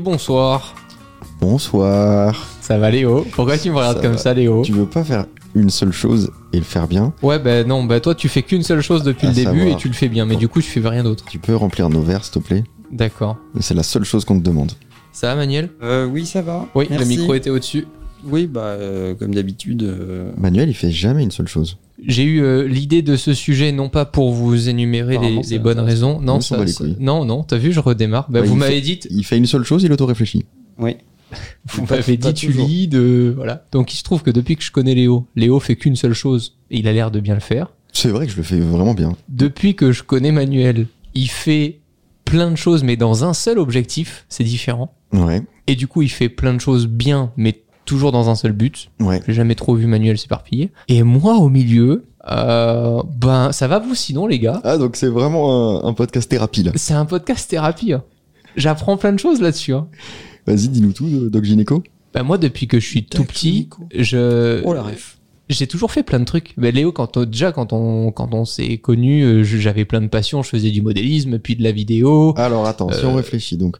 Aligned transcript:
et 0.00 0.02
bonsoir. 0.02 0.74
Bonsoir. 1.40 2.46
Ça 2.60 2.78
va 2.78 2.90
Léo? 2.90 3.26
Pourquoi 3.32 3.58
tu 3.58 3.70
me 3.70 3.76
regardes 3.76 3.96
Ça 3.98 4.02
comme 4.02 4.12
va. 4.12 4.18
ça 4.18 4.34
Léo? 4.34 4.62
Tu 4.62 4.72
veux 4.72 4.86
pas 4.86 5.04
faire 5.04 5.26
une 5.54 5.68
seule 5.70 5.92
chose 5.92 6.30
et 6.52 6.58
le 6.58 6.64
faire 6.64 6.86
bien? 6.88 7.12
Ouais 7.22 7.38
bah 7.38 7.64
non, 7.64 7.84
bah 7.84 8.00
toi 8.00 8.14
tu 8.14 8.28
fais 8.28 8.42
qu'une 8.42 8.62
seule 8.62 8.80
chose 8.80 9.02
depuis 9.02 9.26
À 9.26 9.30
le 9.30 9.34
début 9.36 9.58
savoir. 9.58 9.66
et 9.68 9.76
tu 9.76 9.88
le 9.88 9.94
fais 9.94 10.08
bien, 10.08 10.24
mais 10.26 10.36
du 10.36 10.48
coup 10.48 10.60
tu 10.62 10.70
fais 10.70 10.86
rien 10.88 11.02
d'autre. 11.04 11.24
Tu 11.28 11.38
peux 11.38 11.54
remplir 11.54 11.88
nos 11.90 12.00
verres, 12.02 12.24
s'il 12.24 12.34
te 12.34 12.38
plaît? 12.38 12.64
D'accord. 12.90 13.36
C'est 13.60 13.74
la 13.74 13.82
seule 13.82 14.04
chose 14.04 14.24
qu'on 14.24 14.38
te 14.38 14.44
demande. 14.44 14.72
Ça 15.12 15.28
va 15.28 15.36
Manuel? 15.36 15.70
Euh, 15.82 16.06
oui, 16.06 16.24
ça 16.24 16.40
va. 16.42 16.66
Oui, 16.74 16.86
Merci. 16.88 17.04
le 17.04 17.08
micro 17.08 17.34
était 17.34 17.50
au-dessus. 17.50 17.86
Oui, 18.24 18.46
bah, 18.46 18.60
euh, 18.62 19.14
comme 19.14 19.34
d'habitude. 19.34 19.82
euh, 19.82 20.32
Manuel, 20.36 20.68
il 20.68 20.74
fait 20.74 20.90
jamais 20.90 21.22
une 21.22 21.30
seule 21.30 21.48
chose. 21.48 21.78
J'ai 22.06 22.24
eu 22.24 22.42
euh, 22.42 22.66
l'idée 22.66 23.02
de 23.02 23.16
ce 23.16 23.34
sujet 23.34 23.72
non 23.72 23.88
pas 23.88 24.04
pour 24.06 24.32
vous 24.32 24.68
énumérer 24.68 25.12
les, 25.12 25.16
Apparemment, 25.16 25.40
les 25.42 25.46
c'est 25.46 25.58
bonnes 25.58 25.80
raisons. 25.80 26.20
Non, 26.20 26.36
On 26.36 26.40
s'en 26.40 26.54
ça, 26.54 26.58
bat 26.58 26.64
les 26.64 26.72
ça- 26.72 26.84
couilles. 26.84 26.96
non, 26.98 27.24
non, 27.24 27.42
t'as 27.42 27.58
vu, 27.58 27.72
je 27.72 27.80
redémarre. 27.80 28.30
Bah, 28.30 28.40
Ouais, 28.40 28.46
vous 28.46 28.54
il 28.54 28.58
m'avez 28.58 28.74
fait- 28.76 28.80
dit, 28.80 29.00
Il 29.10 29.24
fait 29.24 29.36
une 29.36 29.46
seule 29.46 29.64
chose, 29.64 29.82
il 29.82 29.92
auto-réfléchit. 29.92 30.44
Oui. 30.78 30.96
vous 31.68 31.84
Pas- 31.86 31.96
m'avez 31.96 32.16
pas 32.16 32.32
dit, 32.32 32.34
tu 32.40 32.46
toujours. 32.48 32.66
lis 32.66 32.88
de, 32.88 33.32
voilà. 33.36 33.64
Donc 33.72 33.92
il 33.92 33.96
se 33.96 34.02
trouve 34.02 34.22
que 34.22 34.30
depuis 34.30 34.56
que 34.56 34.62
je 34.64 34.72
connais 34.72 34.94
Léo, 34.94 35.26
Léo 35.36 35.60
fait 35.60 35.76
qu'une 35.76 35.94
seule 35.96 36.14
chose 36.14 36.56
et 36.70 36.78
il 36.78 36.88
a 36.88 36.92
l'air 36.92 37.10
de 37.10 37.20
bien 37.20 37.34
le 37.34 37.40
faire. 37.40 37.72
C'est 37.92 38.08
vrai 38.08 38.26
que 38.26 38.32
je 38.32 38.36
le 38.36 38.42
fais 38.42 38.58
vraiment 38.60 38.94
bien. 38.94 39.12
Depuis 39.28 39.74
que 39.76 39.92
je 39.92 40.02
connais 40.02 40.32
Manuel, 40.32 40.86
il 41.14 41.28
fait 41.28 41.80
plein 42.24 42.50
de 42.50 42.56
choses, 42.56 42.82
mais 42.84 42.96
dans 42.96 43.24
un 43.24 43.34
seul 43.34 43.58
objectif, 43.58 44.24
c'est 44.28 44.44
différent. 44.44 44.94
Ouais, 45.12 45.42
Et 45.66 45.74
du 45.74 45.86
coup, 45.88 46.02
il 46.02 46.08
fait 46.08 46.28
plein 46.28 46.54
de 46.54 46.60
choses 46.60 46.86
bien, 46.86 47.32
mais 47.36 47.62
toujours 47.84 48.12
dans 48.12 48.28
un 48.30 48.34
seul 48.34 48.52
but. 48.52 48.90
ouais. 49.00 49.22
J'ai 49.26 49.34
jamais 49.34 49.54
trop 49.54 49.74
vu 49.74 49.86
Manuel 49.86 50.16
s'éparpiller. 50.18 50.70
Et 50.88 51.02
moi, 51.02 51.34
au 51.36 51.48
milieu, 51.48 52.04
euh, 52.30 53.02
ben, 53.16 53.52
ça 53.52 53.66
va 53.68 53.78
vous 53.78 53.94
sinon, 53.94 54.26
les 54.26 54.38
gars 54.38 54.60
Ah, 54.64 54.78
donc 54.78 54.96
c'est 54.96 55.08
vraiment 55.08 55.82
un, 55.84 55.88
un 55.88 55.92
podcast 55.94 56.30
thérapie, 56.30 56.62
là. 56.62 56.72
C'est 56.76 56.94
un 56.94 57.04
podcast 57.06 57.48
thérapie. 57.50 57.92
hein. 57.92 58.02
J'apprends 58.56 58.96
plein 58.96 59.12
de 59.12 59.18
choses 59.18 59.40
là-dessus. 59.40 59.72
hein. 59.74 59.88
Vas-y, 60.46 60.68
dis-nous 60.68 60.92
tout, 60.92 61.06
euh, 61.06 61.30
Doc 61.30 61.44
Gynéco. 61.44 61.82
Ben, 62.14 62.22
moi, 62.24 62.38
depuis 62.38 62.66
que 62.66 62.80
je 62.80 62.86
suis 62.86 63.04
tout 63.04 63.24
petit, 63.24 63.68
je, 63.94 64.60
Oh 64.64 64.72
la 64.72 64.82
ref. 64.82 65.18
J'ai 65.50 65.66
toujours 65.66 65.92
fait 65.92 66.02
plein 66.02 66.18
de 66.20 66.24
trucs. 66.24 66.54
Ben, 66.56 66.74
Léo, 66.74 66.92
quand 66.92 67.16
on- 67.16 67.24
déjà 67.24 67.52
quand 67.52 67.72
on 67.72 68.10
quand 68.12 68.32
on 68.34 68.44
s'est 68.44 68.78
connus, 68.78 69.22
euh, 69.24 69.42
j'avais 69.44 69.84
plein 69.84 70.00
de 70.00 70.06
passions. 70.08 70.42
Je 70.42 70.48
faisais 70.48 70.70
du 70.70 70.82
modélisme, 70.82 71.38
puis 71.38 71.56
de 71.56 71.62
la 71.62 71.72
vidéo. 71.72 72.34
Alors, 72.36 72.66
attends, 72.66 72.90
si 72.90 73.04
Euh, 73.04 73.08
on 73.08 73.14
réfléchit, 73.14 73.56
donc... 73.56 73.76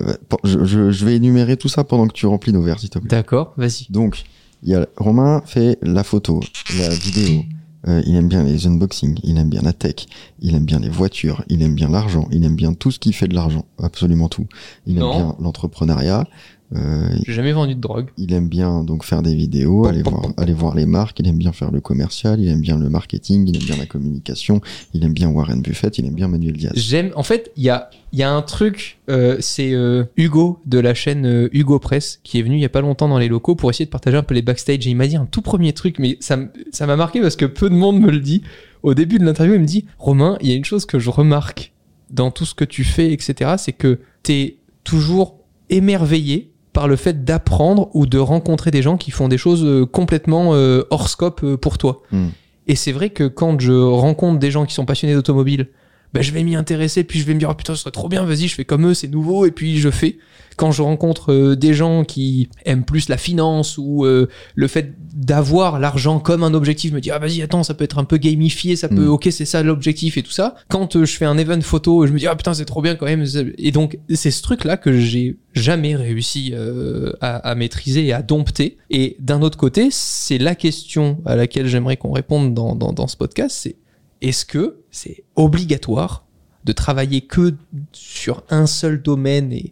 euh, 0.00 0.12
je, 0.44 0.64
je- 0.64 0.90
je 0.90 1.04
vais 1.04 1.16
énumérer 1.16 1.56
tout 1.56 1.68
ça 1.68 1.82
pendant 1.84 2.06
que 2.06 2.12
tu 2.12 2.26
remplis 2.26 2.52
nos 2.52 2.62
verres, 2.62 2.78
s'il 2.80 2.90
te 2.90 2.98
plaît. 2.98 3.08
D'accord, 3.10 3.54
vas-y. 3.56 3.86
Donc, 3.90 4.24
il 4.62 4.70
y 4.70 4.74
a 4.74 4.86
Romain 4.96 5.42
fait 5.46 5.78
la 5.82 6.04
photo, 6.04 6.40
la 6.78 6.88
vidéo. 6.90 7.44
euh, 7.88 8.02
il 8.04 8.16
aime 8.16 8.26
bien 8.26 8.42
les 8.42 8.66
unboxings, 8.66 9.16
il 9.22 9.38
aime 9.38 9.48
bien 9.48 9.62
la 9.62 9.72
tech, 9.72 10.06
il 10.40 10.56
aime 10.56 10.64
bien 10.64 10.80
les 10.80 10.88
voitures, 10.88 11.44
il 11.48 11.62
aime 11.62 11.74
bien 11.76 11.88
l'argent, 11.88 12.26
il 12.32 12.44
aime 12.44 12.56
bien 12.56 12.74
tout 12.74 12.90
ce 12.90 12.98
qui 12.98 13.12
fait 13.12 13.28
de 13.28 13.34
l'argent, 13.34 13.64
absolument 13.80 14.28
tout. 14.28 14.46
Il 14.88 14.98
aime 14.98 15.08
bien 15.10 15.36
l'entrepreneuriat, 15.40 16.26
euh, 16.74 17.08
J'ai 17.26 17.32
jamais 17.32 17.52
vendu 17.52 17.74
de 17.74 17.80
drogue. 17.80 18.08
il 18.16 18.32
aime 18.32 18.48
bien 18.48 18.82
donc 18.82 19.04
faire 19.04 19.22
des 19.22 19.34
vidéos, 19.34 19.86
aller 19.86 20.02
voir, 20.02 20.22
pom. 20.22 20.34
aller 20.36 20.52
voir 20.52 20.74
les 20.74 20.86
marques, 20.86 21.20
il 21.20 21.28
aime 21.28 21.38
bien 21.38 21.52
faire 21.52 21.70
le 21.70 21.80
commercial, 21.80 22.40
il 22.40 22.48
aime 22.48 22.60
bien 22.60 22.76
le 22.76 22.88
marketing, 22.88 23.46
il 23.48 23.56
aime 23.56 23.62
bien 23.62 23.76
la 23.76 23.86
communication, 23.86 24.60
il 24.92 25.04
aime 25.04 25.12
bien 25.12 25.28
Warren 25.28 25.62
Buffett, 25.62 25.98
il 25.98 26.06
aime 26.06 26.14
bien 26.14 26.28
Manuel 26.28 26.56
Diaz. 26.56 26.72
J'aime. 26.74 27.12
En 27.14 27.22
fait, 27.22 27.52
il 27.56 27.62
y 27.62 27.70
a, 27.70 27.90
il 28.12 28.18
y 28.18 28.22
a 28.22 28.32
un 28.32 28.42
truc. 28.42 28.98
euh, 29.08 29.36
c'est 29.40 29.72
euh, 29.72 30.04
Hugo 30.16 30.60
de 30.66 30.78
la 30.78 30.94
chaîne 30.94 31.26
euh, 31.26 31.48
Hugo 31.52 31.78
Press 31.78 32.20
qui 32.24 32.38
est 32.38 32.42
venu 32.42 32.56
il 32.56 32.60
y 32.60 32.64
a 32.64 32.70
pas 32.70 32.80
longtemps 32.80 33.08
dans 33.08 33.18
les 33.18 33.28
locaux 33.28 33.54
pour 33.54 33.70
essayer 33.70 33.84
de 33.84 33.90
partager 33.90 34.16
un 34.16 34.22
peu 34.22 34.34
les 34.34 34.42
backstage. 34.42 34.86
Et 34.86 34.90
il 34.90 34.96
m'a 34.96 35.06
dit 35.06 35.16
un 35.16 35.26
tout 35.26 35.42
premier 35.42 35.72
truc, 35.72 35.98
mais 35.98 36.18
ça, 36.20 36.36
m'a 36.36 36.96
marqué 36.96 37.20
parce 37.20 37.36
que 37.36 37.44
peu 37.44 37.70
de 37.70 37.74
monde 37.74 38.00
me 38.00 38.10
le 38.10 38.20
dit. 38.20 38.42
Au 38.82 38.94
début 38.94 39.18
de 39.18 39.24
l'interview, 39.24 39.54
il 39.54 39.60
me 39.60 39.66
dit 39.66 39.84
Romain, 39.98 40.38
il 40.40 40.48
y 40.48 40.52
a 40.52 40.54
une 40.54 40.64
chose 40.64 40.86
que 40.86 40.98
je 40.98 41.10
remarque 41.10 41.72
dans 42.10 42.30
tout 42.30 42.44
ce 42.44 42.54
que 42.54 42.64
tu 42.64 42.84
fais, 42.84 43.12
etc. 43.12 43.54
C'est 43.58 43.72
que 43.72 43.98
t'es 44.22 44.58
toujours 44.84 45.40
émerveillé 45.70 46.52
par 46.76 46.88
le 46.88 46.96
fait 46.96 47.24
d'apprendre 47.24 47.88
ou 47.94 48.04
de 48.04 48.18
rencontrer 48.18 48.70
des 48.70 48.82
gens 48.82 48.98
qui 48.98 49.10
font 49.10 49.28
des 49.28 49.38
choses 49.38 49.64
euh, 49.64 49.86
complètement 49.86 50.50
euh, 50.52 50.82
hors 50.90 51.08
scope 51.08 51.42
euh, 51.42 51.56
pour 51.56 51.78
toi. 51.78 52.02
Hmm. 52.12 52.26
Et 52.66 52.76
c'est 52.76 52.92
vrai 52.92 53.08
que 53.08 53.24
quand 53.24 53.58
je 53.58 53.72
rencontre 53.72 54.38
des 54.38 54.50
gens 54.50 54.66
qui 54.66 54.74
sont 54.74 54.84
passionnés 54.84 55.14
d'automobile, 55.14 55.68
ben 56.16 56.22
je 56.22 56.32
vais 56.32 56.42
m'y 56.42 56.56
intéresser, 56.56 57.04
puis 57.04 57.20
je 57.20 57.24
vais 57.26 57.34
me 57.34 57.38
dire, 57.38 57.48
oh 57.50 57.54
putain, 57.54 57.74
ce 57.74 57.80
serait 57.82 57.90
trop 57.90 58.08
bien, 58.08 58.24
vas-y, 58.24 58.48
je 58.48 58.54
fais 58.54 58.64
comme 58.64 58.86
eux, 58.86 58.94
c'est 58.94 59.08
nouveau, 59.08 59.46
et 59.46 59.50
puis 59.50 59.78
je 59.78 59.90
fais. 59.90 60.18
Quand 60.56 60.72
je 60.72 60.80
rencontre 60.80 61.32
euh, 61.34 61.54
des 61.54 61.74
gens 61.74 62.04
qui 62.04 62.48
aiment 62.64 62.84
plus 62.84 63.10
la 63.10 63.18
finance 63.18 63.76
ou 63.76 64.06
euh, 64.06 64.26
le 64.54 64.68
fait 64.68 64.94
d'avoir 65.14 65.78
l'argent 65.78 66.18
comme 66.18 66.42
un 66.42 66.54
objectif, 66.54 66.92
me 66.92 67.00
dire, 67.00 67.12
ah 67.14 67.18
vas-y, 67.18 67.42
attends, 67.42 67.62
ça 67.62 67.74
peut 67.74 67.84
être 67.84 67.98
un 67.98 68.04
peu 68.04 68.16
gamifié, 68.16 68.74
ça 68.74 68.88
peut, 68.88 69.04
Mm. 69.06 69.10
ok, 69.10 69.28
c'est 69.30 69.44
ça 69.44 69.62
l'objectif 69.62 70.16
et 70.16 70.22
tout 70.22 70.30
ça. 70.30 70.54
Quand 70.68 70.96
euh, 70.96 71.04
je 71.04 71.14
fais 71.16 71.26
un 71.26 71.36
event 71.36 71.60
photo, 71.60 72.06
je 72.06 72.12
me 72.12 72.18
dis, 72.18 72.26
ah 72.26 72.34
putain, 72.34 72.54
c'est 72.54 72.64
trop 72.64 72.80
bien 72.80 72.94
quand 72.96 73.04
même. 73.04 73.24
Et 73.58 73.70
donc, 73.70 73.98
c'est 74.14 74.30
ce 74.30 74.42
truc-là 74.42 74.78
que 74.78 74.98
j'ai 74.98 75.36
jamais 75.52 75.94
réussi 75.94 76.52
euh, 76.54 77.12
à, 77.20 77.36
à 77.36 77.54
maîtriser 77.54 78.06
et 78.06 78.12
à 78.14 78.22
dompter. 78.22 78.78
Et 78.88 79.16
d'un 79.20 79.42
autre 79.42 79.58
côté, 79.58 79.88
c'est 79.90 80.38
la 80.38 80.54
question 80.54 81.18
à 81.26 81.36
laquelle 81.36 81.66
j'aimerais 81.66 81.98
qu'on 81.98 82.12
réponde 82.12 82.54
dans, 82.54 82.74
dans, 82.74 82.92
dans 82.94 83.08
ce 83.08 83.16
podcast, 83.18 83.56
c'est 83.60 83.76
est-ce 84.22 84.44
que 84.44 84.76
c'est 84.90 85.24
obligatoire 85.36 86.24
de 86.64 86.72
travailler 86.72 87.20
que 87.20 87.54
sur 87.92 88.42
un 88.50 88.66
seul 88.66 89.00
domaine 89.02 89.52
et 89.52 89.70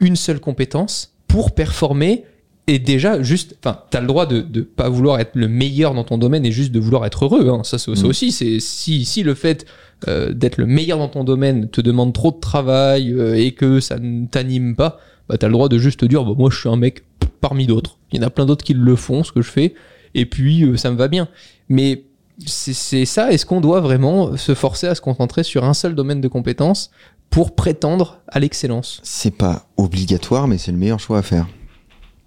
une 0.00 0.16
seule 0.16 0.40
compétence 0.40 1.14
pour 1.26 1.54
performer 1.54 2.24
et 2.68 2.78
déjà 2.78 3.22
juste 3.22 3.56
enfin 3.60 3.80
t'as 3.90 4.00
le 4.00 4.06
droit 4.06 4.26
de 4.26 4.40
de 4.40 4.60
pas 4.60 4.88
vouloir 4.88 5.18
être 5.20 5.32
le 5.34 5.48
meilleur 5.48 5.94
dans 5.94 6.04
ton 6.04 6.18
domaine 6.18 6.44
et 6.44 6.52
juste 6.52 6.72
de 6.72 6.80
vouloir 6.80 7.06
être 7.06 7.24
heureux 7.24 7.48
hein. 7.48 7.62
ça, 7.64 7.78
c'est- 7.78 7.94
ça 7.94 8.02
Mm. 8.02 8.06
aussi 8.06 8.32
c'est 8.32 8.60
si 8.60 9.04
si 9.04 9.22
le 9.22 9.34
fait 9.34 9.66
euh, 10.08 10.32
d'être 10.32 10.58
le 10.58 10.66
meilleur 10.66 10.98
dans 10.98 11.08
ton 11.08 11.24
domaine 11.24 11.68
te 11.70 11.80
demande 11.80 12.12
trop 12.12 12.30
de 12.32 12.38
travail 12.40 13.12
euh, 13.12 13.34
et 13.34 13.52
que 13.52 13.80
ça 13.80 13.98
ne 13.98 14.26
t'anime 14.26 14.76
pas 14.76 14.98
bah 15.28 15.38
t'as 15.38 15.46
le 15.48 15.52
droit 15.52 15.68
de 15.68 15.78
juste 15.78 16.00
te 16.00 16.06
dire 16.06 16.24
bah, 16.24 16.34
moi 16.36 16.50
je 16.50 16.58
suis 16.58 16.68
un 16.68 16.76
mec 16.76 17.04
parmi 17.40 17.66
d'autres 17.66 17.98
il 18.12 18.20
y 18.20 18.24
en 18.24 18.26
a 18.26 18.30
plein 18.30 18.46
d'autres 18.46 18.64
qui 18.64 18.74
le 18.74 18.96
font 18.96 19.22
ce 19.24 19.32
que 19.32 19.42
je 19.42 19.50
fais 19.50 19.74
et 20.14 20.26
puis 20.26 20.64
euh, 20.64 20.76
ça 20.76 20.90
me 20.90 20.96
va 20.96 21.08
bien 21.08 21.28
mais 21.68 22.04
c'est 22.44 23.04
ça, 23.06 23.32
est-ce 23.32 23.46
qu'on 23.46 23.60
doit 23.60 23.80
vraiment 23.80 24.36
se 24.36 24.54
forcer 24.54 24.86
à 24.86 24.94
se 24.94 25.00
concentrer 25.00 25.42
sur 25.42 25.64
un 25.64 25.74
seul 25.74 25.94
domaine 25.94 26.20
de 26.20 26.28
compétences 26.28 26.90
pour 27.30 27.54
prétendre 27.54 28.20
à 28.28 28.40
l'excellence? 28.40 29.00
C'est 29.02 29.36
pas 29.36 29.66
obligatoire, 29.76 30.46
mais 30.48 30.58
c'est 30.58 30.72
le 30.72 30.78
meilleur 30.78 31.00
choix 31.00 31.18
à 31.18 31.22
faire. 31.22 31.46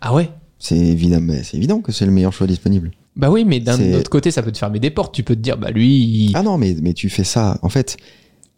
Ah 0.02 0.14
ouais? 0.14 0.31
C'est 0.58 0.78
évident, 0.78 1.20
mais 1.22 1.44
c'est 1.44 1.58
évident 1.58 1.80
que 1.81 1.92
c'est 1.92 2.06
le 2.06 2.12
meilleur 2.12 2.34
choix 2.34 2.47
disponible. 2.47 2.92
Bah 3.16 3.30
oui, 3.30 3.46
mais 3.46 3.59
d'un 3.59 3.78
autre 3.94 4.09
côté, 4.09 4.31
ça 4.31 4.42
peut 4.42 4.52
te 4.52 4.58
fermer 4.58 4.80
des 4.80 4.90
portes. 4.92 5.14
Tu 5.14 5.24
peux 5.24 5.36
te 5.36 5.42
dire, 5.42 5.58
bah 5.58 5.72
lui, 5.72 6.28
il, 6.28 6.31
Ah 6.36 6.44
non, 6.44 6.58
mais, 6.58 6.76
mais 6.81 6.94
tu 6.94 7.09
fais 7.09 7.24
ça. 7.24 7.59
En 7.62 7.70
fait, 7.70 7.97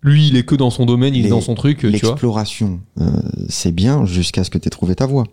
lui, 0.02 0.28
il 0.28 0.38
est 0.38 0.44
que 0.44 0.56
dans 0.56 0.70
son 0.70 0.86
domaine, 0.86 1.16
il 1.16 1.26
est 1.26 1.30
dans 1.30 1.42
son 1.42 1.56
truc, 1.56 1.80
tu 1.80 1.88
vois. 1.88 1.92
l'exploration, 1.92 2.80
euh, 3.00 3.10
c'est 3.50 3.72
bien 3.72 4.06
jusqu'à 4.06 4.44
ce 4.44 4.50
que 4.50 4.58
tu 4.58 4.68
aies 4.68 4.72
trouvé 4.72 4.96
ta 4.96 5.06
voie. 5.06 5.26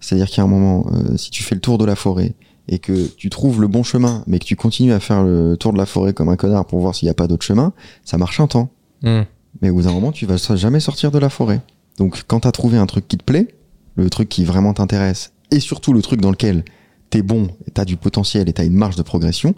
C'est-à-dire 0.00 0.28
qu'il 0.28 0.38
y 0.38 0.40
a 0.40 0.44
un 0.44 0.48
moment, 0.48 0.86
euh, 0.92 1.16
si 1.16 1.30
tu 1.30 1.42
fais 1.42 1.54
le 1.54 1.60
tour 1.60 1.78
de 1.78 1.84
la 1.84 1.96
forêt 1.96 2.34
et 2.68 2.78
que 2.78 3.06
tu 3.06 3.30
trouves 3.30 3.60
le 3.60 3.68
bon 3.68 3.82
chemin, 3.82 4.24
mais 4.26 4.38
que 4.38 4.44
tu 4.44 4.56
continues 4.56 4.92
à 4.92 5.00
faire 5.00 5.22
le 5.22 5.56
tour 5.56 5.72
de 5.72 5.78
la 5.78 5.86
forêt 5.86 6.14
comme 6.14 6.28
un 6.28 6.36
connard 6.36 6.64
pour 6.66 6.80
voir 6.80 6.94
s'il 6.94 7.06
n'y 7.06 7.10
a 7.10 7.14
pas 7.14 7.26
d'autre 7.26 7.44
chemin, 7.44 7.72
ça 8.04 8.18
marche 8.18 8.40
un 8.40 8.46
temps. 8.46 8.70
Hmm. 9.02 9.22
Mais 9.60 9.70
au 9.70 9.74
bout 9.74 9.82
d'un 9.82 9.92
moment, 9.92 10.12
tu 10.12 10.26
vas 10.26 10.36
jamais 10.56 10.80
sortir 10.80 11.10
de 11.10 11.18
la 11.18 11.28
forêt. 11.28 11.60
Donc, 11.98 12.22
quand 12.26 12.40
tu 12.40 12.48
as 12.48 12.52
trouvé 12.52 12.78
un 12.78 12.86
truc 12.86 13.06
qui 13.06 13.16
te 13.16 13.24
plaît, 13.24 13.48
le 13.96 14.10
truc 14.10 14.28
qui 14.28 14.44
vraiment 14.44 14.72
t'intéresse, 14.72 15.32
et 15.50 15.60
surtout 15.60 15.92
le 15.92 16.02
truc 16.02 16.20
dans 16.20 16.30
lequel 16.30 16.64
t'es 17.10 17.22
bon, 17.22 17.48
t'as 17.74 17.84
du 17.84 17.96
potentiel 17.96 18.48
et 18.48 18.52
t'as 18.52 18.64
une 18.64 18.74
marge 18.74 18.96
de 18.96 19.02
progression, 19.02 19.54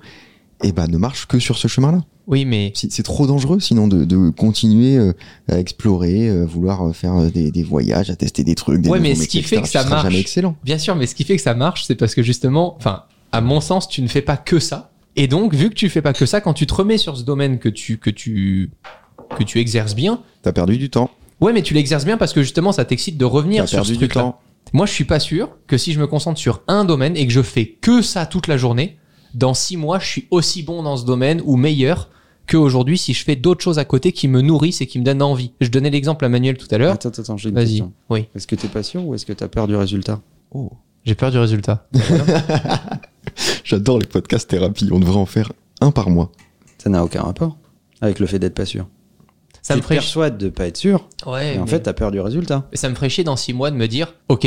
et 0.62 0.72
ben 0.72 0.86
ne 0.88 0.96
marche 0.98 1.26
que 1.26 1.38
sur 1.38 1.58
ce 1.58 1.68
chemin-là. 1.68 2.00
Oui, 2.26 2.44
mais 2.44 2.72
C'est 2.74 3.02
trop 3.04 3.26
dangereux 3.28 3.60
sinon 3.60 3.86
de, 3.86 4.04
de 4.04 4.30
continuer 4.30 4.96
euh, 4.96 5.12
à 5.48 5.58
explorer, 5.60 6.28
euh, 6.28 6.44
vouloir 6.44 6.88
euh, 6.88 6.92
faire 6.92 7.14
euh, 7.14 7.30
des, 7.30 7.52
des 7.52 7.62
voyages, 7.62 8.10
à 8.10 8.16
tester 8.16 8.42
des 8.42 8.56
trucs. 8.56 8.80
Des 8.80 8.88
Ouais, 8.88 8.98
mais 8.98 9.14
ce 9.14 9.28
qui 9.28 9.42
fait 9.42 9.60
que 9.62 9.68
ça 9.68 9.84
marche- 9.84 10.02
jamais 10.02 10.18
excellent. 10.20 10.56
bien 10.64 10.78
sûr, 10.78 10.96
mais 10.96 11.06
ce 11.06 11.14
qui 11.14 11.22
fait 11.24 11.36
que 11.36 11.42
ça 11.42 11.54
marche, 11.54 11.84
c'est 11.84 11.94
parce 11.94 12.14
que 12.16 12.22
justement, 12.24 12.74
enfin, 12.78 13.04
à 13.30 13.40
mon 13.40 13.60
sens, 13.60 13.88
tu 13.88 14.02
ne 14.02 14.08
fais 14.08 14.22
pas 14.22 14.36
que 14.36 14.58
ça. 14.58 14.90
Et 15.14 15.28
donc, 15.28 15.54
vu 15.54 15.68
que 15.70 15.74
tu 15.74 15.88
fais 15.88 16.02
pas 16.02 16.12
que 16.12 16.26
ça, 16.26 16.40
quand 16.40 16.52
tu 16.52 16.66
te 16.66 16.74
remets 16.74 16.98
sur 16.98 17.16
ce 17.16 17.22
domaine 17.22 17.58
que 17.60 17.68
tu 17.68 17.98
que 17.98 18.10
tu 18.10 18.70
que 19.38 19.44
tu 19.44 19.60
exerces 19.60 19.94
bien, 19.94 20.20
T'as 20.42 20.52
perdu 20.52 20.78
du 20.78 20.90
temps. 20.90 21.10
ouais, 21.40 21.52
mais 21.52 21.62
tu 21.62 21.74
l'exerces 21.74 22.04
bien 22.04 22.16
parce 22.16 22.32
que 22.32 22.42
justement, 22.42 22.72
ça 22.72 22.84
t'excite 22.84 23.16
de 23.18 23.24
revenir 23.24 23.68
sur 23.68 23.78
ce 23.84 23.92
perdu 23.92 23.96
truc-là. 23.98 24.38
Moi, 24.72 24.86
je 24.86 24.92
suis 24.92 25.04
pas 25.04 25.20
sûr 25.20 25.50
que 25.68 25.78
si 25.78 25.92
je 25.92 26.00
me 26.00 26.08
concentre 26.08 26.40
sur 26.40 26.62
un 26.66 26.84
domaine 26.84 27.16
et 27.16 27.24
que 27.26 27.32
je 27.32 27.40
fais 27.42 27.66
que 27.80 28.02
ça 28.02 28.26
toute 28.26 28.48
la 28.48 28.56
journée, 28.56 28.96
dans 29.36 29.54
six 29.54 29.76
mois, 29.76 29.98
je 30.00 30.06
suis 30.06 30.26
aussi 30.30 30.62
bon 30.62 30.82
dans 30.82 30.96
ce 30.96 31.04
domaine 31.04 31.40
ou 31.44 31.56
meilleur 31.56 32.08
qu'aujourd'hui 32.48 32.96
si 32.96 33.12
je 33.12 33.22
fais 33.24 33.36
d'autres 33.36 33.62
choses 33.62 33.78
à 33.78 33.84
côté 33.84 34.12
qui 34.12 34.28
me 34.28 34.40
nourrissent 34.40 34.80
et 34.80 34.86
qui 34.86 34.98
me 34.98 35.04
donnent 35.04 35.22
envie. 35.22 35.52
Je 35.60 35.68
donnais 35.68 35.90
l'exemple 35.90 36.24
à 36.24 36.28
Manuel 36.28 36.56
tout 36.56 36.68
à 36.70 36.78
l'heure. 36.78 36.94
Attends, 36.94 37.10
attends, 37.10 37.36
j'ai 37.36 37.48
une 37.50 37.54
Vas-y. 37.54 37.66
question. 37.66 37.92
Oui, 38.10 38.28
Est-ce 38.34 38.46
que 38.46 38.54
t'es 38.56 38.68
pas 38.68 38.82
sûr 38.82 39.04
ou 39.06 39.14
est-ce 39.14 39.26
que 39.26 39.32
t'as 39.32 39.48
peur 39.48 39.66
du 39.68 39.76
résultat? 39.76 40.20
Oh, 40.52 40.70
j'ai 41.04 41.14
peur 41.14 41.30
du 41.30 41.38
résultat. 41.38 41.86
j'adore 43.64 43.98
les 43.98 44.06
podcasts 44.06 44.48
thérapie. 44.48 44.88
On 44.92 44.98
devrait 45.00 45.16
en 45.18 45.26
faire 45.26 45.52
un 45.80 45.90
par 45.90 46.10
mois. 46.10 46.30
Ça 46.78 46.90
n'a 46.90 47.04
aucun 47.04 47.22
rapport 47.22 47.56
avec 48.00 48.18
le 48.20 48.26
fait 48.26 48.38
d'être 48.38 48.54
pas 48.54 48.66
sûr. 48.66 48.86
Ça 49.62 49.74
tu 49.74 49.80
me 49.80 49.82
te 49.82 50.28
de 50.36 50.48
pas 50.48 50.66
être 50.68 50.76
sûr, 50.76 51.08
Ouais, 51.26 51.56
et 51.56 51.58
en 51.58 51.64
mais- 51.64 51.70
fait, 51.70 51.80
t'as 51.80 51.92
peur 51.92 52.12
du 52.12 52.20
résultat. 52.20 52.68
ça 52.74 52.88
me 52.88 52.94
ferait 52.94 53.08
chier 53.08 53.24
dans 53.24 53.34
six 53.34 53.52
mois 53.52 53.72
de 53.72 53.76
me 53.76 53.88
dire, 53.88 54.14
ok, 54.28 54.46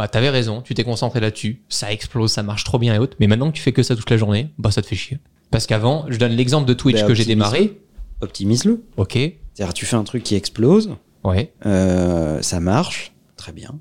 bah 0.00 0.08
t'avais 0.08 0.30
raison, 0.30 0.62
tu 0.62 0.72
t'es 0.72 0.82
concentré 0.82 1.20
là-dessus, 1.20 1.60
ça 1.68 1.92
explose, 1.92 2.32
ça 2.32 2.42
marche 2.42 2.64
trop 2.64 2.78
bien 2.78 2.94
et 2.94 2.98
autres, 2.98 3.18
mais 3.20 3.26
maintenant 3.26 3.50
que 3.50 3.56
tu 3.56 3.60
fais 3.62 3.72
que 3.72 3.82
ça 3.82 3.94
toute 3.94 4.08
la 4.08 4.16
journée, 4.16 4.48
bah 4.56 4.70
ça 4.70 4.80
te 4.80 4.86
fait 4.86 4.96
chier. 4.96 5.18
Parce 5.50 5.66
qu'avant, 5.66 6.06
je 6.08 6.16
donne 6.16 6.32
l'exemple 6.32 6.66
de 6.66 6.72
Twitch 6.72 7.02
Bah, 7.02 7.06
que 7.06 7.12
j'ai 7.12 7.26
démarré. 7.26 7.82
Optimise-le. 8.22 8.82
Ok, 8.96 9.12
C'est-à-dire, 9.12 9.74
tu 9.74 9.84
fais 9.84 9.96
un 9.96 10.04
truc 10.04 10.22
qui 10.22 10.36
explose, 10.36 10.96
ouais. 11.22 11.52
euh, 11.66 12.40
ça 12.40 12.60
marche, 12.60 13.12
très 13.36 13.52
bien. 13.52 13.78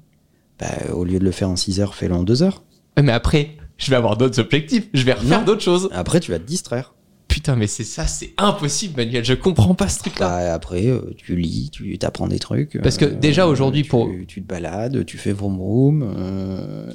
Bah, 0.59 0.67
au 0.93 1.05
lieu 1.05 1.19
de 1.19 1.23
le 1.23 1.31
faire 1.31 1.49
en 1.49 1.55
6 1.55 1.79
heures, 1.79 1.95
fais-le 1.95 2.15
en 2.15 2.23
2 2.23 2.43
heures. 2.43 2.63
Mais 3.01 3.13
après, 3.13 3.55
je 3.77 3.89
vais 3.89 3.95
avoir 3.95 4.17
d'autres 4.17 4.39
objectifs. 4.41 4.89
Je 4.93 5.03
vais 5.05 5.13
refaire 5.13 5.45
d'autres 5.45 5.61
choses. 5.61 5.87
Après, 5.93 6.19
tu 6.19 6.31
vas 6.31 6.39
te 6.39 6.43
distraire. 6.45 6.93
Putain, 7.29 7.55
mais 7.55 7.67
c'est 7.67 7.85
ça, 7.85 8.05
c'est 8.07 8.33
impossible, 8.37 8.95
Manuel. 8.97 9.23
Je 9.23 9.33
comprends 9.35 9.73
pas 9.75 9.87
ce 9.87 9.99
truc-là. 9.99 10.27
Bah, 10.27 10.53
après, 10.53 10.87
euh, 10.87 11.13
tu 11.15 11.35
lis, 11.37 11.69
tu 11.71 11.97
apprends 12.01 12.27
des 12.27 12.39
trucs. 12.39 12.77
Parce 12.81 12.97
que 12.97 13.05
euh, 13.05 13.09
déjà, 13.15 13.47
aujourd'hui, 13.47 13.83
tu- 13.83 13.89
pour- 13.89 14.09
Tu 14.27 14.41
te 14.41 14.47
balades, 14.47 15.05
tu 15.05 15.17
fais 15.17 15.31
vroom 15.31 15.55
vroom. 15.57 16.03
euh, 16.17 16.91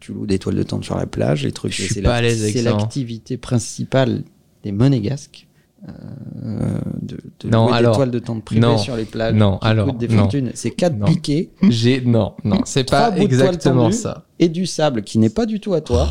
tu 0.00 0.12
loues 0.12 0.26
des 0.26 0.38
toiles 0.38 0.56
de 0.56 0.62
tente 0.62 0.84
sur 0.84 0.96
la 0.96 1.06
plage, 1.06 1.44
les 1.44 1.52
trucs. 1.52 1.72
Je 1.72 1.82
suis 1.82 1.94
c'est 1.94 2.02
pas 2.02 2.08
la- 2.10 2.14
à 2.16 2.22
l'aise 2.22 2.42
avec 2.42 2.54
C'est 2.56 2.66
hein. 2.66 2.76
l'activité 2.76 3.36
principale 3.36 4.22
des 4.64 4.72
monégasques. 4.72 5.46
de, 5.86 7.16
de 7.40 7.48
Non, 7.48 7.66
louer 7.66 7.76
alors, 7.76 7.92
des 7.92 7.96
toiles 7.96 8.10
de 8.10 8.18
tente 8.18 8.44
privées 8.44 8.60
non, 8.60 8.78
sur 8.78 8.96
les 8.96 9.04
plages 9.04 9.34
non, 9.34 9.58
qui 9.58 9.68
alors, 9.68 9.86
coûtent 9.88 9.98
des 9.98 10.08
fortunes. 10.08 10.50
C'est 10.54 10.70
quatre 10.72 10.98
piquets 11.04 11.50
J'ai 11.68 12.00
non, 12.00 12.32
non, 12.44 12.60
c'est 12.64 12.88
pas 12.88 13.16
exactement 13.16 13.92
ça. 13.92 14.24
et 14.40 14.48
du 14.48 14.66
sable 14.66 15.02
qui 15.02 15.18
n'est 15.18 15.30
pas 15.30 15.46
du 15.46 15.60
tout 15.60 15.74
à 15.74 15.80
toi. 15.80 16.08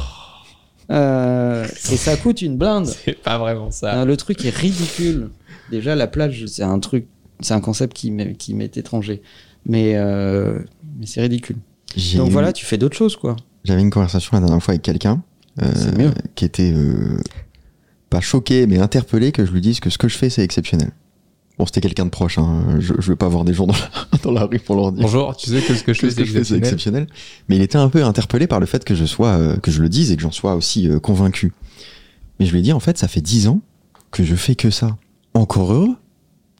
Euh, 0.92 1.35
et 1.64 1.98
ça 1.98 2.18
coûte 2.18 2.42
une 2.42 2.58
blinde. 2.58 2.86
C'est 3.06 3.22
pas 3.22 3.38
vraiment 3.38 3.72
ça. 3.72 4.02
Euh, 4.02 4.06
le 4.06 4.18
truc 4.18 4.44
est 4.46 4.56
ridicule. 4.56 5.30
Déjà, 5.72 5.96
la 5.96 6.08
plage, 6.08 6.46
c'est 6.48 6.64
un 6.64 6.80
truc, 6.80 7.08
c'est 7.40 7.54
un 7.54 7.60
concept 7.62 7.94
qui 7.96 8.12
m'est, 8.12 8.78
étranger. 8.78 9.22
Mais, 9.66 9.94
euh, 9.96 10.60
mais 11.00 11.08
c'est 11.08 11.22
ridicule. 11.22 11.58
Donc 12.16 12.30
eu- 12.30 12.32
voilà, 12.32 12.54
tu 12.54 12.66
fais 12.66 12.78
d'autres 12.78 12.96
choses, 12.96 13.16
quoi. 13.16 13.36
J'avais 13.64 13.82
une 13.82 13.90
conversation 13.90 14.32
la 14.34 14.42
dernière 14.42 14.62
fois 14.62 14.74
avec 14.74 14.84
quelqu'un 14.84 15.24
euh, 15.64 16.12
qui 16.36 16.46
était 16.46 16.72
euh, 16.72 17.18
pas 18.12 18.22
choqué 18.22 18.68
mais 18.68 18.78
interpellé 18.78 19.32
que 19.32 19.44
je 19.46 19.52
lui 19.52 19.62
dise 19.62 19.80
que 19.80 19.90
ce 19.90 19.98
que 19.98 20.08
je 20.08 20.18
fais 20.18 20.30
c'est 20.30 20.44
exceptionnel. 20.44 20.92
Bon, 21.58 21.66
c'était 21.66 21.80
quelqu'un 21.82 22.06
de 22.06 22.10
proche, 22.10 22.38
hein. 22.38 22.78
je, 22.80 22.94
je 23.00 23.12
vais 23.12 23.16
pas 23.16 23.30
voir 23.30 23.46
des 23.46 23.54
gens 23.54 23.66
dans 23.66 23.74
la, 23.74 24.18
dans 24.24 24.32
la 24.32 24.44
rue 24.46 24.60
pour 24.60 24.76
leur 24.76 24.92
dire 24.92 25.04
Bonjour, 25.04 25.36
tu 25.38 25.50
sais 25.50 25.62
que 25.62 25.74
ce 25.74 25.84
que 25.84 25.94
je 25.94 26.00
fais, 26.02 26.10
ce 26.10 26.16
c'est 26.16 26.22
que 26.24 26.28
je 26.28 26.34
fais 26.34 26.44
c'est 26.44 26.56
exceptionnel. 26.58 27.04
exceptionnel. 27.04 27.08
Mais 27.48 27.56
il 27.56 27.62
était 27.62 27.78
un 27.78 27.88
peu 27.90 28.04
interpellé 28.04 28.46
par 28.48 28.60
le 28.60 28.66
fait 28.66 28.84
que 28.84 28.94
je 28.94 29.06
sois, 29.06 29.30
euh, 29.30 29.56
que 29.58 29.72
je 29.72 29.82
le 29.82 29.88
dise 29.88 30.12
et 30.12 30.18
que 30.18 30.22
j'en 30.22 30.32
sois 30.32 30.56
aussi 30.56 30.90
euh, 30.90 31.00
convaincu. 31.00 31.54
Mais 32.40 32.46
je 32.46 32.52
lui 32.52 32.60
ai 32.60 32.62
dit 32.62 32.74
en 32.74 32.82
fait, 32.82 32.98
ça 32.98 33.08
fait 33.08 33.22
dix 33.22 33.48
ans 33.48 33.62
que 34.12 34.24
je 34.26 34.36
fais 34.36 34.56
que 34.56 34.70
ça. 34.70 34.98
Encore 35.34 35.72
heureux? 35.74 35.96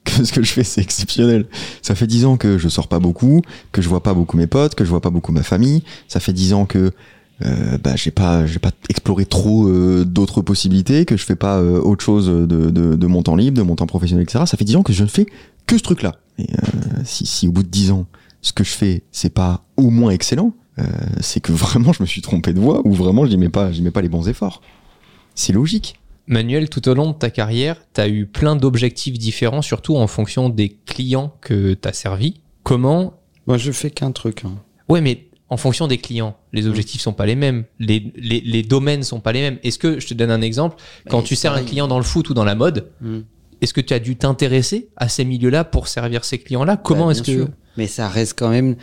Que 0.06 0.24
ce 0.24 0.32
que 0.32 0.44
je 0.44 0.52
fais 0.54 0.64
c'est 0.64 0.82
exceptionnel. 0.82 1.48
Ça 1.82 1.96
fait 1.96 2.06
dix 2.06 2.26
ans 2.26 2.38
que 2.38 2.60
je 2.60 2.70
sors 2.70 2.88
pas 2.88 3.00
beaucoup, 3.00 3.42
que 3.72 3.82
je 3.82 3.90
vois 3.90 4.04
pas 4.04 4.14
beaucoup 4.14 4.38
mes 4.38 4.46
potes, 4.46 4.76
que 4.76 4.86
je 4.86 4.90
vois 4.92 5.02
pas 5.02 5.10
beaucoup 5.10 5.32
ma 5.32 5.42
famille. 5.42 5.82
Ça 6.08 6.20
fait 6.20 6.32
dix 6.32 6.54
ans 6.54 6.68
que 6.68 6.92
euh, 7.44 7.78
bah, 7.78 7.96
j'ai 7.96 8.12
pas 8.12 8.46
j'ai 8.46 8.60
pas 8.60 8.72
exploré 8.90 9.26
trop 9.26 9.68
euh, 9.68 10.06
d'autres 10.06 10.42
possibilités, 10.42 11.06
que 11.06 11.18
je 11.18 11.24
fais 11.26 11.36
pas 11.36 11.58
euh, 11.60 11.80
autre 11.82 12.04
chose 12.04 12.28
de, 12.28 12.46
de, 12.46 12.96
de 12.96 13.08
mon 13.08 13.24
temps 13.24 13.36
libre, 13.36 13.58
de 13.58 13.64
mon 13.64 13.76
temps 13.76 13.88
professionnel, 13.88 14.24
etc. 14.24 14.44
Ça 14.48 14.58
fait 14.58 14.66
dix 14.66 14.76
ans 14.76 14.84
que 14.84 14.94
je 14.94 15.04
ne 15.04 15.10
fais 15.10 15.26
que 15.66 15.78
ce 15.78 15.84
truc-là. 15.84 16.16
Et 16.38 16.48
euh, 16.54 17.02
si, 17.04 17.26
si 17.26 17.48
au 17.48 17.52
bout 17.52 17.64
de 17.64 17.68
dix 17.70 17.92
ans, 17.92 18.06
ce 18.42 18.54
que 18.54 18.64
je 18.64 18.72
fais, 18.72 19.04
c'est 19.12 19.34
pas 19.34 19.64
au 19.78 19.90
moins 19.90 20.12
excellent, 20.12 20.54
euh, 20.80 20.84
c'est 21.22 21.40
que 21.40 21.52
vraiment 21.52 21.92
je 21.94 22.04
me 22.04 22.08
suis 22.08 22.22
trompé 22.22 22.54
de 22.54 22.60
voie 22.60 22.82
ou 22.86 22.94
vraiment 22.94 23.26
j'y 23.26 23.38
mets 23.38 23.50
pas 23.50 23.72
j'y 23.72 23.82
mets 23.82 23.92
pas 23.92 24.02
les 24.02 24.10
bons 24.10 24.28
efforts. 24.30 24.62
C'est 25.34 25.54
logique. 25.54 26.00
Manuel, 26.28 26.70
tout 26.70 26.88
au 26.90 26.94
long 26.96 27.12
de 27.12 27.16
ta 27.16 27.30
carrière, 27.30 27.78
tu 27.94 28.02
as 28.02 28.08
eu 28.08 28.26
plein 28.26 28.56
d'objectifs 28.56 29.20
différents, 29.20 29.62
surtout 29.62 29.96
en 29.96 30.08
fonction 30.08 30.50
des 30.50 30.70
clients 30.86 31.34
que 31.42 31.74
tu 31.76 31.88
as 31.88 31.94
servis. 31.94 32.40
Comment 32.64 33.14
Moi, 33.46 33.58
je 33.60 33.72
fais 33.72 33.92
qu'un 33.92 34.12
truc. 34.12 34.44
hein. 34.44 34.56
Ouais, 34.90 35.02
mais 35.02 35.28
en 35.50 35.58
fonction 35.58 35.88
des 35.88 35.98
clients, 36.00 36.36
les 36.54 36.66
objectifs 36.68 37.02
sont 37.02 37.14
pas 37.14 37.26
les 37.28 37.36
mêmes, 37.36 37.66
les, 37.80 38.12
les, 38.16 38.42
les 38.42 38.64
domaines 38.64 39.04
sont 39.04 39.20
pas 39.20 39.32
les 39.32 39.42
mêmes. 39.42 39.60
Est-ce 39.64 39.78
que, 39.78 40.00
je 40.00 40.08
te 40.08 40.14
donne 40.16 40.32
un 40.32 40.42
exemple, 40.42 40.78
quand 41.10 41.20
Mais 41.20 41.24
tu 41.28 41.36
sers 41.36 41.54
un 41.54 41.64
client 41.64 41.88
dans 41.88 41.98
le 42.00 42.04
foot 42.04 42.30
ou 42.30 42.34
dans 42.34 42.44
la 42.46 42.56
mode, 42.56 42.90
Mm. 43.02 43.20
est-ce 43.62 43.74
que 43.74 43.82
tu 43.82 43.94
as 43.94 44.00
dû 44.00 44.16
t'intéresser 44.16 44.90
à 44.96 45.08
ces 45.08 45.24
milieux-là 45.24 45.64
pour 45.64 45.88
servir 45.88 46.26
ces 46.26 46.40
clients-là? 46.40 46.78
Comment 46.78 47.06
Bah, 47.06 47.12
est-ce 47.12 47.22
que... 47.22 47.32
sûr. 47.32 47.48
Mais 47.78 47.88
ça 47.88 48.08
reste 48.08 48.40
quand 48.40 48.50
même. 48.50 48.76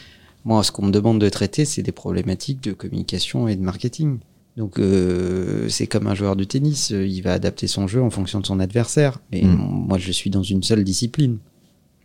Moi, 0.44 0.62
ce 0.62 0.70
qu'on 0.72 0.86
me 0.86 0.90
demande 0.92 1.20
de 1.20 1.28
traiter, 1.28 1.64
c'est 1.64 1.82
des 1.82 1.92
problématiques 1.92 2.62
de 2.62 2.72
communication 2.72 3.48
et 3.48 3.56
de 3.56 3.62
marketing. 3.62 4.18
Donc, 4.56 4.78
euh, 4.78 5.68
c'est 5.68 5.86
comme 5.86 6.06
un 6.06 6.14
joueur 6.14 6.36
de 6.36 6.44
tennis. 6.44 6.90
Il 6.90 7.20
va 7.22 7.32
adapter 7.32 7.66
son 7.66 7.86
jeu 7.88 8.02
en 8.02 8.10
fonction 8.10 8.38
de 8.40 8.46
son 8.46 8.60
adversaire. 8.60 9.18
Mais 9.32 9.42
Mm. 9.42 9.56
moi, 9.88 9.98
je 9.98 10.12
suis 10.12 10.30
dans 10.30 10.42
une 10.42 10.62
seule 10.62 10.84
discipline. 10.84 11.38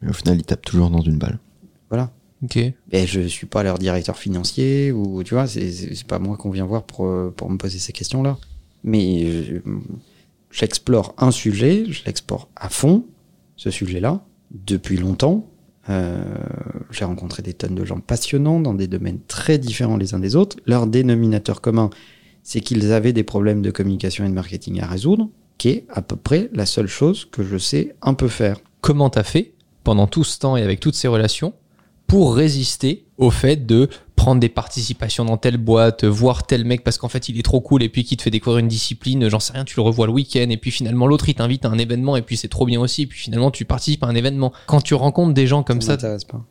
Mais 0.01 0.09
au 0.09 0.13
final, 0.13 0.37
il 0.37 0.43
tape 0.43 0.63
toujours 0.65 0.89
dans 0.89 1.01
une 1.01 1.17
balle. 1.17 1.39
Voilà. 1.89 2.11
Ok. 2.43 2.57
Et 2.57 3.07
je 3.07 3.21
suis 3.21 3.47
pas 3.47 3.63
leur 3.63 3.79
directeur 3.79 4.17
financier 4.17 4.91
ou 4.91 5.23
tu 5.23 5.33
vois, 5.33 5.47
c'est 5.47 6.03
pas 6.07 6.19
moi 6.19 6.37
qu'on 6.37 6.51
vient 6.51 6.65
voir 6.65 6.83
pour, 6.83 7.05
euh, 7.07 7.33
pour 7.35 7.49
me 7.49 7.57
poser 7.57 7.79
ces 7.79 7.93
questions-là. 7.93 8.37
Mais 8.83 9.43
je- 9.43 9.55
j'explore 10.51 11.13
un 11.17 11.31
sujet, 11.31 11.85
je 11.89 12.03
l'explore 12.05 12.49
à 12.55 12.69
fond, 12.69 13.05
ce 13.55 13.71
sujet-là, 13.71 14.23
depuis 14.51 14.97
longtemps. 14.97 15.49
Euh, 15.89 16.23
J'ai 16.91 17.05
rencontré 17.05 17.41
des 17.41 17.53
tonnes 17.53 17.75
de 17.75 17.85
gens 17.85 17.99
passionnants 17.99 18.59
dans 18.59 18.73
des 18.73 18.87
domaines 18.87 19.19
très 19.27 19.57
différents 19.57 19.97
les 19.97 20.13
uns 20.13 20.19
des 20.19 20.35
autres. 20.35 20.57
Leur 20.65 20.85
dénominateur 20.87 21.59
commun, 21.61 21.89
c'est 22.43 22.59
qu'ils 22.61 22.91
avaient 22.91 23.13
des 23.13 23.23
problèmes 23.23 23.61
de 23.61 23.71
communication 23.71 24.25
et 24.25 24.29
de 24.29 24.33
marketing 24.33 24.79
à 24.81 24.85
résoudre, 24.87 25.29
qui 25.57 25.69
est 25.69 25.85
à 25.89 26.01
peu 26.01 26.15
près 26.15 26.49
la 26.53 26.65
seule 26.65 26.87
chose 26.87 27.25
que 27.25 27.43
je 27.43 27.57
sais 27.57 27.95
un 28.01 28.13
peu 28.13 28.27
faire. 28.27 28.59
Comment 28.81 29.09
t'as 29.09 29.23
fait 29.23 29.53
pendant 29.83 30.07
tout 30.07 30.23
ce 30.23 30.39
temps 30.39 30.55
et 30.55 30.61
avec 30.61 30.79
toutes 30.79 30.95
ces 30.95 31.07
relations 31.07 31.53
pour 32.07 32.35
résister 32.35 33.05
au 33.17 33.29
fait 33.29 33.65
de 33.65 33.89
prendre 34.15 34.39
des 34.39 34.49
participations 34.49 35.25
dans 35.25 35.37
telle 35.37 35.57
boîte, 35.57 36.05
voir 36.05 36.47
tel 36.47 36.65
mec 36.65 36.83
parce 36.83 36.97
qu'en 36.97 37.09
fait 37.09 37.29
il 37.29 37.37
est 37.37 37.43
trop 37.43 37.61
cool 37.61 37.83
et 37.83 37.89
puis 37.89 38.03
qui 38.03 38.17
te 38.17 38.23
fait 38.23 38.31
découvrir 38.31 38.59
une 38.59 38.67
discipline, 38.67 39.29
j'en 39.29 39.39
sais 39.39 39.53
rien, 39.53 39.65
tu 39.65 39.75
le 39.75 39.81
revois 39.81 40.07
le 40.07 40.13
week-end 40.13 40.47
et 40.49 40.57
puis 40.57 40.71
finalement 40.71 41.05
l'autre 41.05 41.29
il 41.29 41.35
t'invite 41.35 41.65
à 41.65 41.69
un 41.69 41.77
événement 41.77 42.15
et 42.15 42.21
puis 42.21 42.37
c'est 42.37 42.47
trop 42.47 42.65
bien 42.65 42.79
aussi 42.79 43.03
et 43.03 43.07
puis 43.07 43.19
finalement 43.19 43.51
tu 43.51 43.65
participes 43.65 44.03
à 44.03 44.07
un 44.07 44.15
événement. 44.15 44.53
Quand 44.65 44.81
tu 44.81 44.95
rencontres 44.95 45.33
des 45.33 45.47
gens 45.47 45.63
comme 45.63 45.81
ça, 45.81 45.93
m'intéresse 45.93 46.23
pas. 46.23 46.43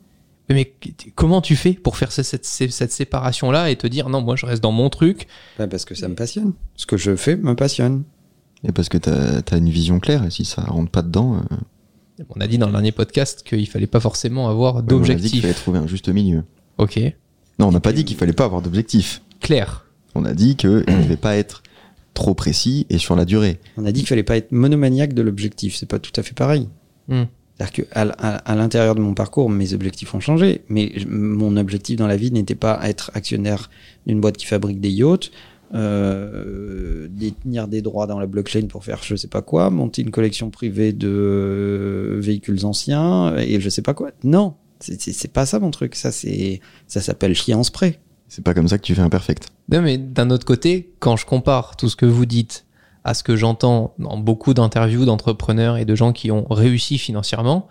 mais 0.49 0.73
comment 1.15 1.41
tu 1.41 1.55
fais 1.55 1.73
pour 1.73 1.97
faire 1.97 2.11
cette, 2.11 2.45
cette, 2.45 2.71
cette 2.71 2.91
séparation 2.91 3.51
là 3.51 3.69
et 3.69 3.75
te 3.75 3.87
dire 3.87 4.09
non 4.09 4.21
moi 4.21 4.35
je 4.35 4.45
reste 4.45 4.61
dans 4.61 4.71
mon 4.71 4.89
truc? 4.89 5.27
Ouais, 5.59 5.67
parce 5.67 5.85
que 5.85 5.95
ça 5.95 6.07
me 6.07 6.15
passionne. 6.15 6.53
Ce 6.75 6.85
que 6.85 6.97
je 6.97 7.15
fais 7.15 7.35
me 7.35 7.55
passionne. 7.55 8.03
Et 8.63 8.71
parce 8.71 8.89
que 8.89 8.97
t'as 8.97 9.41
as 9.51 9.57
une 9.57 9.69
vision 9.69 9.99
claire 9.99 10.23
et 10.25 10.31
si 10.31 10.45
ça 10.45 10.63
rentre 10.63 10.89
pas 10.89 11.01
dedans, 11.01 11.35
euh, 11.35 11.55
On 12.29 12.41
a 12.41 12.47
dit 12.47 12.57
dans 12.57 12.65
le 12.67 12.71
dernier 12.71 12.91
podcast 12.91 13.43
qu'il 13.47 13.67
fallait 13.67 13.87
pas 13.87 13.99
forcément 13.99 14.49
avoir 14.49 14.75
on 14.75 14.79
a 14.79 14.81
dit 14.81 14.87
qu'il 14.87 14.97
d'objectifs. 14.97 15.41
fallait 15.41 15.53
trouver 15.53 15.79
un 15.79 15.87
juste 15.87 16.09
milieu. 16.09 16.43
Ok, 16.77 16.99
Non, 17.59 17.67
on 17.67 17.71
n'a 17.71 17.79
pas 17.79 17.91
dit 17.93 18.05
qu'il 18.05 18.17
fallait 18.17 18.33
pas 18.33 18.45
avoir 18.45 18.61
d'objectif. 18.61 19.21
clair. 19.39 19.85
On 20.15 20.25
a 20.25 20.33
dit 20.33 20.55
qu'il 20.55 20.69
ne 20.71 21.03
devait 21.03 21.15
pas 21.17 21.35
être 21.35 21.61
trop 22.15 22.33
précis 22.33 22.87
et 22.89 22.97
sur 22.97 23.15
la 23.15 23.23
durée. 23.25 23.59
On 23.77 23.85
a 23.85 23.91
dit 23.91 23.99
qu'il 23.99 24.09
fallait 24.09 24.23
pas 24.23 24.35
être 24.37 24.51
monomaniaque 24.51 25.13
de 25.13 25.21
l'objectif. 25.21 25.75
C'est 25.75 25.85
pas 25.85 25.99
tout 25.99 26.11
à 26.15 26.23
fait 26.23 26.33
pareil. 26.33 26.67
Hmm. 27.07 27.25
C'est-à-dire 27.59 27.85
qu'à 27.91 28.01
l- 28.01 28.15
à, 28.17 28.35
à 28.37 28.55
l'intérieur 28.55 28.95
de 28.95 29.01
mon 29.01 29.13
parcours, 29.13 29.49
mes 29.51 29.73
objectifs 29.73 30.15
ont 30.15 30.19
changé. 30.19 30.61
Mais 30.69 30.91
je- 30.95 31.07
mon 31.07 31.55
objectif 31.57 31.97
dans 31.97 32.07
la 32.07 32.17
vie 32.17 32.31
n'était 32.31 32.55
pas 32.55 32.79
être 32.83 33.11
actionnaire 33.13 33.69
d'une 34.07 34.19
boîte 34.19 34.37
qui 34.37 34.47
fabrique 34.47 34.79
des 34.81 34.89
yachts, 34.91 35.29
euh, 35.73 37.07
détenir 37.09 37.67
des 37.67 37.81
droits 37.81 38.07
dans 38.07 38.19
la 38.19 38.25
blockchain 38.27 38.67
pour 38.67 38.83
faire 38.83 39.01
je 39.03 39.15
sais 39.15 39.27
pas 39.27 39.41
quoi, 39.41 39.69
monter 39.69 40.01
une 40.01 40.11
collection 40.11 40.49
privée 40.49 40.93
de 40.93 41.07
euh, 41.09 42.17
véhicules 42.21 42.65
anciens 42.65 43.35
et 43.37 43.59
je 43.59 43.69
sais 43.69 43.81
pas 43.81 43.93
quoi. 43.93 44.11
Non, 44.23 44.55
c'est- 44.79 45.31
pas 45.31 45.45
ça 45.45 45.59
mon 45.59 45.71
truc. 45.71 45.95
Ça, 45.95 46.11
c'est 46.11 46.61
ça 46.87 47.01
s'appelle 47.01 47.33
chier 47.35 47.53
en 47.53 47.63
spray. 47.63 47.99
C'est 48.27 48.43
pas 48.43 48.53
comme 48.53 48.67
ça 48.67 48.77
que 48.77 48.83
tu 48.83 48.93
fais 48.95 49.01
un 49.01 49.09
perfect. 49.09 49.49
Non, 49.71 49.81
mais 49.81 49.97
d'un 49.97 50.29
autre 50.31 50.45
côté, 50.45 50.93
quand 50.99 51.15
je 51.15 51.25
compare 51.25 51.77
tout 51.77 51.87
ce 51.89 51.95
que 51.95 52.05
vous 52.05 52.25
dites 52.25 52.65
à 53.03 53.13
ce 53.13 53.23
que 53.23 53.37
j'entends 53.37 53.93
dans 53.99 54.17
beaucoup 54.17 54.53
d'interviews 54.53 55.05
d'entrepreneurs 55.05 55.77
et 55.77 55.85
de 55.85 55.95
gens 55.95 56.11
qui 56.11 56.29
ont 56.29 56.45
réussi 56.49 56.97
financièrement, 56.97 57.67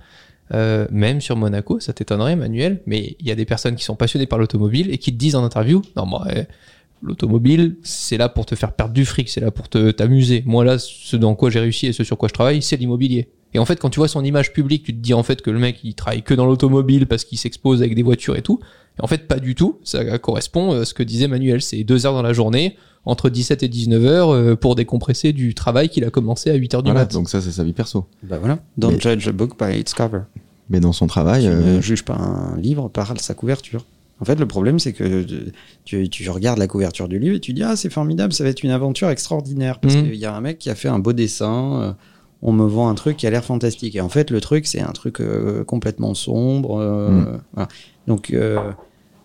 euh, 0.54 0.86
même 0.90 1.20
sur 1.20 1.36
Monaco, 1.36 1.78
ça 1.78 1.92
t'étonnerait, 1.92 2.36
Manuel, 2.36 2.80
mais 2.86 3.16
il 3.20 3.26
y 3.26 3.30
a 3.30 3.34
des 3.34 3.44
personnes 3.44 3.74
qui 3.76 3.84
sont 3.84 3.96
passionnées 3.96 4.26
par 4.26 4.38
l'automobile 4.38 4.90
et 4.90 4.96
qui 4.98 5.12
te 5.12 5.18
disent 5.18 5.34
en 5.34 5.44
interview, 5.44 5.82
non, 5.94 6.06
moi, 6.06 6.26
eh, 6.34 6.44
l'automobile, 7.02 7.76
c'est 7.82 8.16
là 8.16 8.28
pour 8.28 8.46
te 8.46 8.54
faire 8.54 8.72
perdre 8.72 8.92
du 8.94 9.04
fric, 9.04 9.28
c'est 9.28 9.40
là 9.40 9.50
pour 9.50 9.68
te 9.68 9.90
t'amuser. 9.90 10.42
Moi, 10.46 10.64
là, 10.64 10.78
ce 10.78 11.16
dans 11.16 11.34
quoi 11.34 11.50
j'ai 11.50 11.60
réussi 11.60 11.86
et 11.86 11.92
ce 11.92 12.04
sur 12.04 12.18
quoi 12.18 12.28
je 12.28 12.34
travaille, 12.34 12.62
c'est 12.62 12.76
l'immobilier. 12.76 13.28
Et 13.54 13.58
en 13.58 13.64
fait, 13.64 13.78
quand 13.80 13.90
tu 13.90 14.00
vois 14.00 14.08
son 14.08 14.24
image 14.24 14.52
publique, 14.52 14.82
tu 14.82 14.92
te 14.92 14.98
dis 15.00 15.14
en 15.14 15.22
fait 15.22 15.40
que 15.40 15.50
le 15.50 15.58
mec, 15.58 15.78
il 15.84 15.94
travaille 15.94 16.22
que 16.22 16.34
dans 16.34 16.46
l'automobile 16.46 17.06
parce 17.06 17.24
qu'il 17.24 17.38
s'expose 17.38 17.80
avec 17.80 17.94
des 17.94 18.02
voitures 18.02 18.36
et 18.36 18.42
tout. 18.42 18.60
Et 18.98 19.02
en 19.02 19.06
fait, 19.06 19.28
pas 19.28 19.38
du 19.38 19.54
tout. 19.54 19.78
Ça 19.84 20.18
correspond 20.18 20.72
à 20.72 20.84
ce 20.84 20.94
que 20.94 21.02
disait 21.02 21.28
Manuel. 21.28 21.62
C'est 21.62 21.84
deux 21.84 22.06
heures 22.06 22.12
dans 22.14 22.22
la 22.22 22.32
journée, 22.32 22.76
entre 23.04 23.30
17 23.30 23.62
et 23.62 23.68
19 23.68 24.04
heures, 24.04 24.30
euh, 24.34 24.56
pour 24.56 24.74
décompresser 24.74 25.32
du 25.32 25.54
travail 25.54 25.88
qu'il 25.88 26.04
a 26.04 26.10
commencé 26.10 26.50
à 26.50 26.54
8 26.54 26.74
heures 26.74 26.82
du 26.82 26.90
Voilà, 26.90 27.02
mat. 27.06 27.12
donc 27.12 27.28
ça 27.30 27.40
c'est 27.40 27.52
sa 27.52 27.62
vie 27.64 27.72
perso. 27.72 28.06
Bah 28.22 28.38
voilà. 28.38 28.58
Don't 28.76 28.92
Mais- 28.94 29.00
judge 29.00 29.26
a 29.28 29.32
book 29.32 29.52
by 29.58 29.78
its 29.78 29.94
cover. 29.96 30.22
Mais 30.68 30.80
dans 30.80 30.92
son 30.92 31.06
travail, 31.06 31.42
Tu 31.44 31.48
euh, 31.48 31.76
ne 31.76 31.80
juges 31.80 32.04
pas 32.04 32.14
un 32.16 32.56
livre 32.58 32.88
par 32.88 33.18
sa 33.20 33.34
couverture. 33.34 33.84
En 34.20 34.24
fait, 34.24 34.36
le 34.40 34.46
problème, 34.46 34.78
c'est 34.78 34.92
que 34.94 35.26
tu, 35.84 36.08
tu 36.08 36.30
regardes 36.30 36.58
la 36.58 36.66
couverture 36.66 37.06
du 37.08 37.18
livre 37.18 37.36
et 37.36 37.40
tu 37.40 37.52
dis 37.52 37.62
Ah, 37.62 37.76
c'est 37.76 37.90
formidable, 37.90 38.32
ça 38.32 38.44
va 38.44 38.50
être 38.50 38.62
une 38.62 38.70
aventure 38.70 39.10
extraordinaire. 39.10 39.78
Parce 39.78 39.94
Mhm. 39.96 40.04
qu'il 40.04 40.14
y 40.14 40.24
a 40.24 40.34
un 40.34 40.40
mec 40.40 40.58
qui 40.58 40.70
a 40.70 40.74
fait 40.74 40.88
un 40.88 40.98
beau 40.98 41.12
dessin, 41.12 41.80
euh, 41.82 41.92
on 42.42 42.52
me 42.52 42.64
vend 42.66 42.88
un 42.88 42.94
truc 42.94 43.16
qui 43.18 43.26
a 43.26 43.30
l'air 43.30 43.44
fantastique. 43.44 43.94
Et 43.94 44.00
en 44.00 44.08
fait, 44.08 44.30
le 44.30 44.40
truc, 44.40 44.66
c'est 44.66 44.80
un 44.80 44.92
truc 44.92 45.20
euh, 45.20 45.64
complètement 45.64 46.14
sombre. 46.14 46.78
euh, 46.80 47.36
voilà. 47.52 47.68
Donc, 48.06 48.30
euh, 48.30 48.70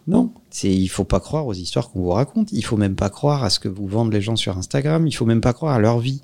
non, 0.07 0.31
c'est 0.49 0.69
il 0.73 0.87
faut 0.87 1.03
pas 1.05 1.19
croire 1.21 1.45
aux 1.47 1.53
histoires 1.53 1.89
qu'on 1.91 2.01
vous 2.01 2.09
raconte. 2.09 2.51
Il 2.51 2.63
faut 2.63 2.77
même 2.77 2.95
pas 2.95 3.09
croire 3.09 3.43
à 3.45 3.49
ce 3.49 3.59
que 3.59 3.69
vous 3.69 3.87
vendent 3.87 4.11
les 4.11 4.21
gens 4.21 4.35
sur 4.35 4.57
Instagram. 4.57 5.07
Il 5.07 5.11
faut 5.13 5.25
même 5.25 5.41
pas 5.41 5.53
croire 5.53 5.73
à 5.73 5.79
leur 5.79 5.99
vie. 5.99 6.21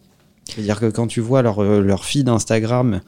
C'est-à-dire 0.49 0.79
que 0.79 0.87
quand 0.87 1.07
tu 1.07 1.21
vois 1.21 1.41
leur, 1.41 1.59
euh, 1.63 1.81
leur 1.81 2.03
feed 2.03 2.27
Instagram 2.27 2.99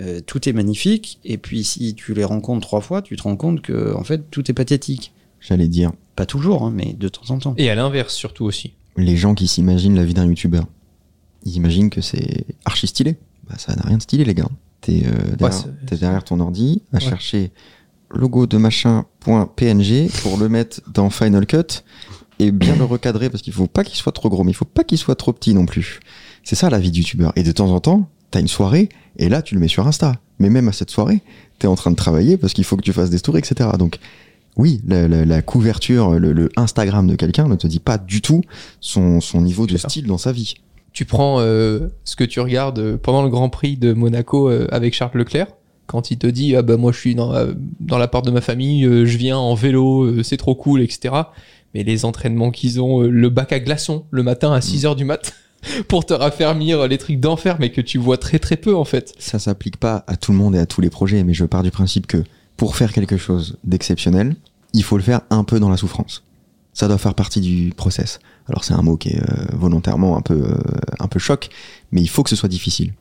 Euh, 0.00 0.20
tout 0.24 0.48
est 0.48 0.52
magnifique, 0.52 1.18
et 1.24 1.38
puis 1.38 1.64
si 1.64 1.94
tu 1.94 2.14
les 2.14 2.24
rencontres 2.24 2.66
trois 2.66 2.80
fois, 2.80 3.02
tu 3.02 3.16
te 3.16 3.22
rends 3.22 3.36
compte 3.36 3.62
que 3.62 3.94
en 3.96 4.04
fait 4.04 4.30
tout 4.30 4.48
est 4.50 4.54
pathétique. 4.54 5.12
J'allais 5.40 5.68
dire, 5.68 5.92
Pas 6.16 6.26
toujours, 6.26 6.62
hein, 6.64 6.72
mais 6.74 6.94
de 6.98 7.08
temps 7.08 7.30
en 7.34 7.38
temps. 7.38 7.54
Et 7.58 7.68
à 7.70 7.74
l'inverse, 7.74 8.14
surtout 8.14 8.44
aussi. 8.44 8.74
les 8.96 9.16
gens 9.16 9.34
qui 9.34 9.46
s'imaginent 9.48 9.96
la 9.96 10.04
vie 10.04 10.14
d'un 10.14 10.26
youtubeur, 10.26 10.66
ils 11.44 11.56
imaginent 11.56 11.90
que 11.90 12.00
c'est 12.00 12.44
archi 12.64 12.86
stylé. 12.86 13.16
Bah, 13.48 13.54
ça 13.58 13.74
n'a 13.76 13.82
rien 13.82 13.96
de 13.96 14.02
stylé, 14.02 14.24
les 14.24 14.34
gars. 14.34 14.48
T'es 14.80 15.02
euh, 15.06 15.36
derrière, 15.96 16.22
ton 16.24 16.38
ordi 16.40 16.82
à 16.92 16.96
Ouais. 16.96 17.00
chercher 17.02 17.50
logo 18.10 18.46
de 18.46 18.56
machin.png 18.56 20.10
pour 20.22 20.38
le 20.38 20.48
mettre 20.48 20.80
dans 20.92 21.10
Final 21.10 21.46
Cut 21.46 21.82
et 22.38 22.50
bien 22.52 22.76
le 22.76 22.84
recadrer 22.84 23.30
parce 23.30 23.42
qu'il 23.42 23.52
faut 23.52 23.66
pas 23.66 23.84
qu'il 23.84 23.96
soit 23.96 24.12
trop 24.12 24.28
gros, 24.28 24.44
mais 24.44 24.52
il 24.52 24.54
faut 24.54 24.64
pas 24.64 24.84
qu'il 24.84 24.98
soit 24.98 25.16
trop 25.16 25.32
petit 25.32 25.54
non 25.54 25.66
plus. 25.66 26.00
C'est 26.44 26.54
ça 26.56 26.70
la 26.70 26.78
vie 26.78 26.90
de 26.90 26.96
youtubeur. 26.98 27.32
Et 27.36 27.42
de 27.42 27.52
temps 27.52 27.70
en 27.70 27.80
temps, 27.80 28.08
t'as 28.30 28.40
une 28.40 28.48
soirée 28.48 28.88
et 29.18 29.28
là 29.28 29.42
tu 29.42 29.54
le 29.54 29.60
mets 29.60 29.68
sur 29.68 29.86
Insta. 29.86 30.16
Mais 30.38 30.50
même 30.50 30.68
à 30.68 30.72
cette 30.72 30.90
soirée, 30.90 31.20
t'es 31.58 31.66
en 31.66 31.74
train 31.74 31.90
de 31.90 31.96
travailler 31.96 32.36
parce 32.36 32.52
qu'il 32.52 32.64
faut 32.64 32.76
que 32.76 32.82
tu 32.82 32.92
fasses 32.92 33.10
des 33.10 33.18
stories, 33.18 33.40
etc. 33.40 33.70
Donc 33.78 33.98
oui, 34.56 34.80
la, 34.86 35.08
la- 35.08 35.24
la 35.24 35.42
couverture, 35.42 36.12
le, 36.18 36.32
le 36.32 36.48
Instagram 36.56 37.06
de 37.06 37.16
quelqu'un 37.16 37.48
ne 37.48 37.56
te 37.56 37.66
dit 37.66 37.80
pas 37.80 37.98
du 37.98 38.20
tout 38.20 38.42
son, 38.80 39.20
son 39.20 39.40
niveau 39.40 39.66
de 39.66 39.76
style 39.76 40.06
dans 40.06 40.18
sa 40.18 40.32
vie. 40.32 40.54
Tu 40.92 41.04
prends 41.04 41.36
euh, 41.40 41.88
ce 42.04 42.16
que 42.16 42.24
tu 42.24 42.40
regardes 42.40 42.78
euh, 42.78 42.96
pendant 42.96 43.22
le 43.22 43.28
Grand 43.28 43.48
Prix 43.50 43.76
de 43.76 43.92
Monaco 43.92 44.48
euh, 44.48 44.66
avec 44.70 44.94
Charles 44.94 45.12
Leclerc, 45.16 45.46
quand 45.86 46.10
il 46.10 46.18
te 46.18 46.26
dit 46.26 46.54
ah 46.56 46.62
bah 46.62 46.76
moi 46.76 46.92
je 46.92 46.98
suis 46.98 47.14
dans, 47.14 47.32
euh, 47.34 47.52
dans 47.80 47.98
la 47.98 48.08
part 48.08 48.22
de 48.22 48.30
ma 48.30 48.40
famille, 48.40 48.84
euh, 48.84 49.06
je 49.06 49.16
viens 49.18 49.38
en 49.38 49.54
vélo, 49.54 50.22
c'est 50.22 50.36
trop 50.36 50.54
cool, 50.54 50.80
etc. 50.82 51.14
Mais 51.74 51.82
les 51.84 52.04
entraînements 52.04 52.50
qu'ils 52.50 52.80
ont, 52.80 53.00
le 53.02 53.28
bac 53.28 53.52
à 53.52 53.60
glaçons 53.60 54.04
le 54.10 54.22
matin 54.22 54.52
à 54.52 54.60
6 54.60 54.86
heures 54.86 54.96
du 54.96 55.04
mat 55.04 55.34
pour 55.88 56.06
te 56.06 56.14
raffermir 56.14 56.86
les 56.86 56.98
trucs 56.98 57.20
d'enfer, 57.20 57.56
mais 57.58 57.70
que 57.70 57.80
tu 57.80 57.98
vois 57.98 58.18
très 58.18 58.38
très 58.38 58.56
peu 58.56 58.74
en 58.74 58.84
fait. 58.84 59.14
ça 59.18 59.38
s'applique 59.38 59.76
pas 59.76 60.04
à 60.06 60.16
tout 60.16 60.32
le 60.32 60.38
monde 60.38 60.54
et 60.54 60.58
à 60.58 60.66
tous 60.66 60.80
les 60.80 60.90
projets, 60.90 61.24
mais 61.24 61.34
je 61.34 61.44
pars 61.44 61.62
du 61.62 61.70
principe 61.70 62.06
que 62.06 62.24
pour 62.56 62.76
faire 62.76 62.92
quelque 62.92 63.16
chose 63.16 63.56
d'exceptionnel, 63.64 64.36
il 64.74 64.82
faut 64.82 64.96
le 64.96 65.02
faire 65.02 65.20
un 65.30 65.44
peu 65.44 65.60
dans 65.60 65.70
la 65.70 65.76
souffrance. 65.76 66.24
Ça 66.74 66.88
doit 66.88 66.98
faire 66.98 67.14
partie 67.14 67.40
du 67.40 67.72
process. 67.76 68.20
Alors 68.46 68.64
c'est 68.64 68.74
un 68.74 68.82
mot 68.82 68.96
qui 68.96 69.10
est 69.10 69.20
euh, 69.20 69.46
volontairement 69.52 70.16
un 70.16 70.20
peu, 70.20 70.34
euh, 70.34 70.58
un 71.00 71.08
peu 71.08 71.18
choc, 71.18 71.48
mais 71.92 72.00
il 72.00 72.08
faut 72.08 72.22
que 72.22 72.30
ce 72.30 72.36
soit 72.36 72.48
difficile. 72.48 72.92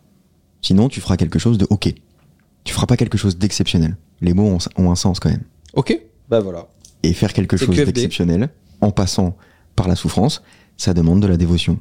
Sinon, 0.61 0.89
tu 0.89 1.01
feras 1.01 1.17
quelque 1.17 1.39
chose 1.39 1.57
de 1.57 1.67
ok. 1.69 1.93
Tu 2.63 2.73
feras 2.73 2.87
pas 2.87 2.97
quelque 2.97 3.17
chose 3.17 3.37
d'exceptionnel. 3.37 3.97
Les 4.21 4.33
mots 4.33 4.47
ont, 4.47 4.57
ont 4.77 4.91
un 4.91 4.95
sens 4.95 5.19
quand 5.19 5.29
même. 5.29 5.43
Ok 5.73 5.97
Bah 6.29 6.39
voilà. 6.39 6.67
Et 7.03 7.13
faire 7.13 7.33
quelque 7.33 7.55
chose 7.55 7.75
d'exceptionnel, 7.75 8.49
en 8.81 8.91
passant 8.91 9.37
par 9.75 9.87
la 9.87 9.95
souffrance, 9.95 10.41
ça 10.75 10.93
demande 10.93 11.21
de 11.21 11.27
la 11.27 11.37
dévotion. 11.37 11.79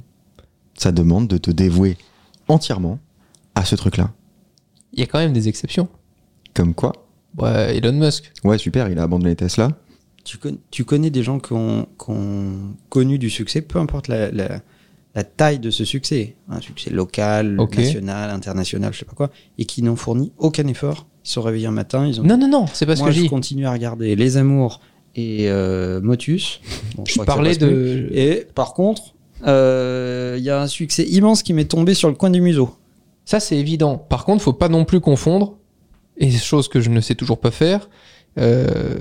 Ça 0.78 0.92
demande 0.92 1.28
de 1.28 1.38
te 1.38 1.50
dévouer 1.50 1.96
entièrement 2.48 2.98
à 3.54 3.64
ce 3.64 3.74
truc-là. 3.76 4.10
Il 4.92 5.00
y 5.00 5.02
a 5.02 5.06
quand 5.06 5.18
même 5.18 5.32
des 5.32 5.48
exceptions. 5.48 5.88
Comme 6.54 6.74
quoi 6.74 6.92
Ouais, 7.38 7.76
Elon 7.76 7.92
Musk. 7.92 8.32
Ouais, 8.44 8.58
super, 8.58 8.88
il 8.88 8.98
a 8.98 9.02
abandonné 9.02 9.36
Tesla. 9.36 9.70
Tu, 10.24 10.38
con- 10.38 10.58
tu 10.70 10.84
connais 10.84 11.10
des 11.10 11.22
gens 11.22 11.38
qui 11.38 11.52
ont, 11.52 11.86
qui 11.98 12.10
ont 12.10 12.74
connu 12.88 13.18
du 13.18 13.30
succès, 13.30 13.60
peu 13.62 13.78
importe 13.78 14.08
la, 14.08 14.30
la- 14.30 14.60
la 15.14 15.24
taille 15.24 15.58
de 15.58 15.70
ce 15.70 15.84
succès, 15.86 16.36
un 16.48 16.60
succès 16.60 16.90
local, 16.90 17.56
national, 17.74 18.30
international, 18.30 18.92
je 18.92 18.98
sais 18.98 19.04
pas 19.06 19.14
quoi, 19.14 19.30
et 19.56 19.64
qui 19.64 19.82
n'ont 19.82 19.96
fourni 19.96 20.32
aucun 20.36 20.66
effort. 20.66 21.06
Ils 21.24 21.28
se 21.28 21.34
sont 21.34 21.42
réveillés 21.42 21.66
un 21.66 21.70
matin, 21.72 22.06
ils 22.06 22.20
ont 22.20 22.24
Non, 22.24 22.36
non, 22.36 22.48
non, 22.48 22.66
c'est 22.72 22.84
pas 22.84 22.96
ce 22.96 23.00
Moi, 23.00 23.08
que 23.08 23.14
je 23.14 23.18
je 23.20 23.24
dis. 23.24 23.30
continue 23.30 23.66
à 23.66 23.72
regarder 23.72 24.14
Les 24.14 24.36
Amours 24.36 24.80
et 25.14 25.48
euh, 25.50 26.00
Motus. 26.02 26.60
Bon, 26.96 27.04
Je 27.06 27.18
parlais 27.22 27.56
plus. 27.56 27.66
de. 27.66 28.08
Et 28.12 28.46
par 28.54 28.74
contre, 28.74 29.14
il 29.44 30.42
y 30.42 30.50
a 30.50 30.60
un 30.60 30.66
succès 30.66 31.04
immense 31.04 31.42
qui 31.42 31.52
m'est 31.52 31.64
tombé 31.66 31.94
sur 31.94 32.08
le 32.08 32.14
coin 32.14 32.30
du 32.30 32.40
museau. 32.40 32.70
Ça, 33.24 33.40
c'est 33.40 33.56
évident. 33.56 33.98
Par 33.98 34.24
contre, 34.24 34.42
faut 34.42 34.52
pas 34.52 34.68
non 34.68 34.84
plus 34.84 35.00
confondre, 35.00 35.56
et 36.16 36.30
chose 36.30 36.68
que 36.68 36.80
je 36.80 36.90
ne 36.90 37.00
sais 37.00 37.14
toujours 37.14 37.40
pas 37.40 37.50
faire, 37.50 37.88
euh, 38.38 38.96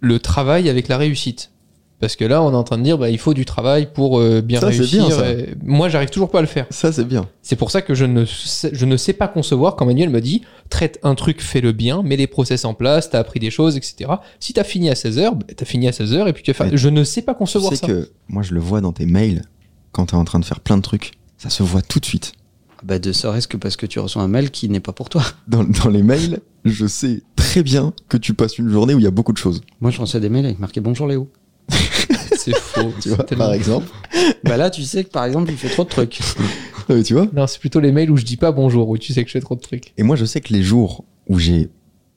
le 0.00 0.18
travail 0.18 0.68
avec 0.68 0.88
la 0.88 0.96
réussite. 0.96 1.52
Parce 2.00 2.14
que 2.14 2.24
là, 2.24 2.42
on 2.44 2.52
est 2.52 2.56
en 2.56 2.62
train 2.62 2.78
de 2.78 2.84
dire, 2.84 2.96
bah, 2.96 3.10
il 3.10 3.18
faut 3.18 3.34
du 3.34 3.44
travail 3.44 3.88
pour 3.92 4.20
euh, 4.20 4.40
bien 4.40 4.60
Ça, 4.60 4.70
c'est 4.70 4.78
réussir. 4.78 5.08
bien, 5.08 5.16
ça. 5.16 5.24
Moi, 5.64 5.88
j'arrive 5.88 6.10
toujours 6.10 6.30
pas 6.30 6.38
à 6.38 6.42
le 6.42 6.46
faire. 6.46 6.66
Ça, 6.70 6.92
c'est 6.92 7.04
bien. 7.04 7.28
C'est 7.42 7.56
pour 7.56 7.72
ça 7.72 7.82
que 7.82 7.92
je 7.94 8.04
ne, 8.04 8.24
sais, 8.24 8.70
je 8.72 8.86
ne 8.86 8.96
sais 8.96 9.12
pas 9.12 9.26
concevoir 9.26 9.74
quand 9.74 9.84
Manuel 9.84 10.08
me 10.08 10.20
dit, 10.20 10.42
traite 10.70 11.00
un 11.02 11.16
truc, 11.16 11.42
fais-le 11.42 11.72
bien, 11.72 12.04
mets 12.04 12.14
les 12.16 12.28
process 12.28 12.64
en 12.64 12.72
place, 12.72 13.10
t'as 13.10 13.18
appris 13.18 13.40
des 13.40 13.50
choses, 13.50 13.76
etc. 13.76 14.12
Si 14.38 14.52
t'as 14.52 14.62
fini 14.62 14.88
à 14.90 14.94
16h, 14.94 15.34
bah, 15.34 15.46
t'as 15.56 15.64
fini 15.64 15.88
à 15.88 15.90
16h 15.90 16.28
et 16.28 16.32
puis 16.32 16.44
tu 16.44 16.52
vas 16.52 16.54
faire... 16.54 16.76
Je 16.76 16.88
ne 16.88 17.02
sais 17.02 17.22
pas 17.22 17.34
Tu 17.34 17.38
concevoir 17.38 17.72
sais 17.72 17.78
ça. 17.78 17.86
que 17.88 18.08
moi, 18.28 18.44
je 18.44 18.54
le 18.54 18.60
vois 18.60 18.80
dans 18.80 18.92
tes 18.92 19.04
mails 19.04 19.42
quand 19.92 20.06
t'es 20.06 20.14
en 20.16 20.24
train 20.24 20.38
de 20.38 20.44
faire 20.44 20.60
plein 20.60 20.76
de 20.76 20.82
trucs. 20.82 21.12
Ça 21.38 21.50
se 21.50 21.62
voit 21.62 21.82
tout 21.82 22.00
de 22.00 22.04
suite. 22.04 22.32
Bah, 22.84 22.98
de 22.98 23.12
serait-ce 23.12 23.48
que 23.48 23.56
parce 23.56 23.76
que 23.76 23.86
tu 23.86 23.98
reçois 23.98 24.22
un 24.22 24.28
mail 24.28 24.50
qui 24.50 24.68
n'est 24.68 24.80
pas 24.80 24.92
pour 24.92 25.08
toi. 25.08 25.22
Dans, 25.48 25.64
dans 25.64 25.88
les 25.88 26.02
mails, 26.02 26.40
je 26.64 26.86
sais 26.86 27.22
très 27.36 27.62
bien 27.62 27.92
que 28.08 28.16
tu 28.16 28.34
passes 28.34 28.58
une 28.58 28.68
journée 28.70 28.94
où 28.94 28.98
il 28.98 29.04
y 29.04 29.08
a 29.08 29.10
beaucoup 29.12 29.32
de 29.32 29.38
choses. 29.38 29.62
Moi, 29.80 29.90
je 29.90 30.00
reçois 30.00 30.20
des 30.20 30.28
mails 30.28 30.44
avec 30.46 30.58
marqué 30.58 30.80
Bonjour 30.80 31.06
Léo. 31.08 31.28
C'est 32.36 32.56
faux. 32.60 32.92
Tu 33.02 33.08
vois, 33.10 33.24
tellement- 33.24 33.46
par 33.46 33.54
exemple. 33.54 33.88
bah 34.44 34.56
là, 34.56 34.70
tu 34.70 34.82
sais 34.84 35.04
que 35.04 35.10
par 35.10 35.24
exemple, 35.24 35.50
il 35.50 35.56
fait 35.56 35.68
trop 35.70 35.84
de 35.84 35.88
trucs. 35.88 36.20
Euh, 36.90 37.02
tu 37.02 37.14
vois 37.14 37.26
Non, 37.34 37.46
c'est 37.46 37.58
plutôt 37.58 37.80
les 37.80 37.92
mails 37.92 38.10
où 38.10 38.16
je 38.16 38.24
dis 38.24 38.36
pas 38.36 38.50
bonjour, 38.52 38.88
où 38.88 38.96
tu 38.96 39.12
sais 39.12 39.22
que 39.22 39.28
je 39.28 39.32
fais 39.32 39.40
trop 39.40 39.56
de 39.56 39.60
trucs. 39.60 39.92
Et 39.98 40.02
moi, 40.02 40.16
je 40.16 40.24
sais 40.24 40.40
que 40.40 40.52
les 40.54 40.62
jours 40.62 41.04
où 41.28 41.38
j'ai 41.38 41.68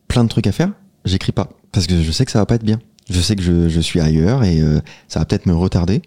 plein 0.08 0.24
de 0.24 0.30
trucs 0.30 0.48
à 0.48 0.52
faire, 0.52 0.72
j'écris 1.06 1.32
pas. 1.34 1.50
Parce 1.72 1.88
que 1.88 2.02
je 2.02 2.12
sais 2.12 2.24
que 2.26 2.32
ça 2.32 2.40
va 2.40 2.46
pas 2.46 2.56
être 2.56 2.64
bien. 2.64 2.80
Je 3.10 3.20
sais 3.20 3.36
que 3.36 3.42
je, 3.42 3.68
je 3.68 3.80
suis 3.82 4.00
ailleurs 4.00 4.44
et 4.44 4.62
euh, 4.62 4.80
ça 5.08 5.20
va 5.20 5.26
peut-être 5.26 5.46
me 5.48 5.54
retarder. 5.56 6.02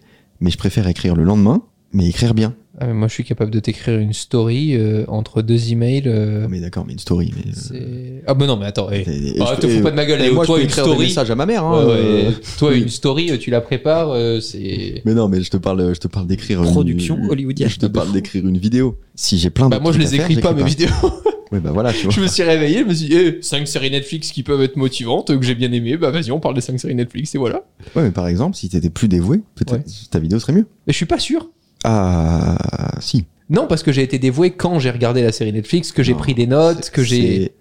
Mais 0.44 0.50
je 0.50 0.58
préfère 0.58 0.86
écrire 0.88 1.16
le 1.16 1.24
lendemain, 1.24 1.62
mais 1.94 2.06
écrire 2.06 2.34
bien. 2.34 2.54
Ah, 2.78 2.86
mais 2.88 2.92
moi, 2.92 3.08
je 3.08 3.14
suis 3.14 3.24
capable 3.24 3.50
de 3.50 3.60
t'écrire 3.60 3.98
une 3.98 4.12
story 4.12 4.74
euh, 4.76 5.04
entre 5.08 5.40
deux 5.40 5.72
emails. 5.72 6.02
euh, 6.06 6.42
Non, 6.42 6.48
mais 6.50 6.60
d'accord, 6.60 6.84
mais 6.86 6.92
une 6.92 6.98
story. 6.98 7.32
Mais, 7.34 7.78
euh, 7.80 8.18
Ah, 8.26 8.34
bah 8.34 8.46
non, 8.46 8.58
mais 8.58 8.66
attends. 8.66 8.88
eh. 8.92 8.98
et- 9.08 9.36
et 9.38 9.40
Ah, 9.40 9.54
je- 9.56 9.60
te 9.62 9.68
fous 9.68 9.80
pas 9.80 9.90
de 9.90 9.96
ma 9.96 10.04
gueule, 10.04 10.20
et 10.20 10.30
moi, 10.32 10.44
Toi, 10.44 10.56
je 10.56 10.60
peux 10.60 10.64
une 10.64 10.70
écrire 10.70 10.84
story- 10.84 11.30
à 11.30 11.34
ma 11.34 11.46
mère. 11.46 11.64
Hein, 11.64 11.78
Ouais, 11.86 11.92
ouais. 11.92 11.96
euh, 12.26 12.30
Toi, 12.58 12.72
oui. 12.72 12.82
une 12.82 12.88
story, 12.90 13.38
tu 13.38 13.50
la 13.50 13.62
prépares, 13.62 14.10
euh, 14.10 14.38
c'est. 14.40 15.00
Mais 15.06 15.14
non, 15.14 15.28
mais 15.30 15.40
je 15.40 15.48
te 15.50 15.56
parle, 15.56 15.94
je 15.94 16.00
te 16.00 16.08
parle 16.08 16.26
d'écrire 16.26 16.62
une- 16.62 16.70
Production 16.72 17.18
hollywoodienne. 17.30 17.70
Je 17.70 17.78
te 17.78 17.86
parle 17.86 18.12
d'écrire 18.12 18.46
une 18.46 18.58
vidéo. 18.58 18.98
Si 19.14 19.38
j'ai 19.38 19.48
plein 19.48 19.66
de 19.66 19.70
Bah, 19.70 19.80
moi, 19.80 19.92
je 19.92 19.98
les 19.98 20.14
écris 20.14 20.36
pas, 20.36 20.52
mes 20.52 20.62
vidéos. 20.64 20.90
Bah 21.52 21.70
voilà, 21.72 21.92
tu 21.92 22.04
vois. 22.04 22.10
je 22.12 22.20
me 22.20 22.26
suis 22.26 22.42
réveillé, 22.42 22.80
je 22.80 22.84
me 22.84 22.94
suis 22.94 23.08
dit, 23.08 23.42
5 23.42 23.68
séries 23.68 23.90
Netflix 23.90 24.32
qui 24.32 24.42
peuvent 24.42 24.62
être 24.62 24.76
motivantes, 24.76 25.28
que 25.38 25.44
j'ai 25.44 25.54
bien 25.54 25.70
aimé, 25.72 25.96
bah 25.96 26.10
vas-y, 26.10 26.30
on 26.32 26.40
parle 26.40 26.54
des 26.54 26.60
5 26.60 26.78
séries 26.80 26.94
Netflix, 26.94 27.34
et 27.34 27.38
voilà. 27.38 27.62
Ouais, 27.94 28.02
mais 28.02 28.10
par 28.10 28.26
exemple, 28.26 28.56
si 28.56 28.68
t'étais 28.68 28.90
plus 28.90 29.08
dévoué, 29.08 29.38
peut-être 29.54 29.72
Ouais. 29.74 29.84
ta 30.10 30.18
vidéo 30.18 30.38
serait 30.40 30.52
mieux. 30.52 30.66
Mais 30.86 30.92
je 30.92 30.96
suis 30.96 31.06
pas 31.06 31.18
sûr. 31.18 31.48
Ah, 31.84 32.56
si. 33.00 33.26
Non, 33.50 33.66
parce 33.66 33.82
que 33.82 33.92
j'ai 33.92 34.02
été 34.02 34.18
dévoué 34.18 34.50
quand 34.52 34.78
j'ai 34.78 34.90
regardé 34.90 35.22
la 35.22 35.30
série 35.32 35.52
Netflix, 35.52 35.92
que 35.92 36.02
j'ai 36.02 36.14
pris 36.14 36.34
des 36.34 36.46
notes, 36.46 36.90
que 36.90 37.02
j'ai. 37.02 37.52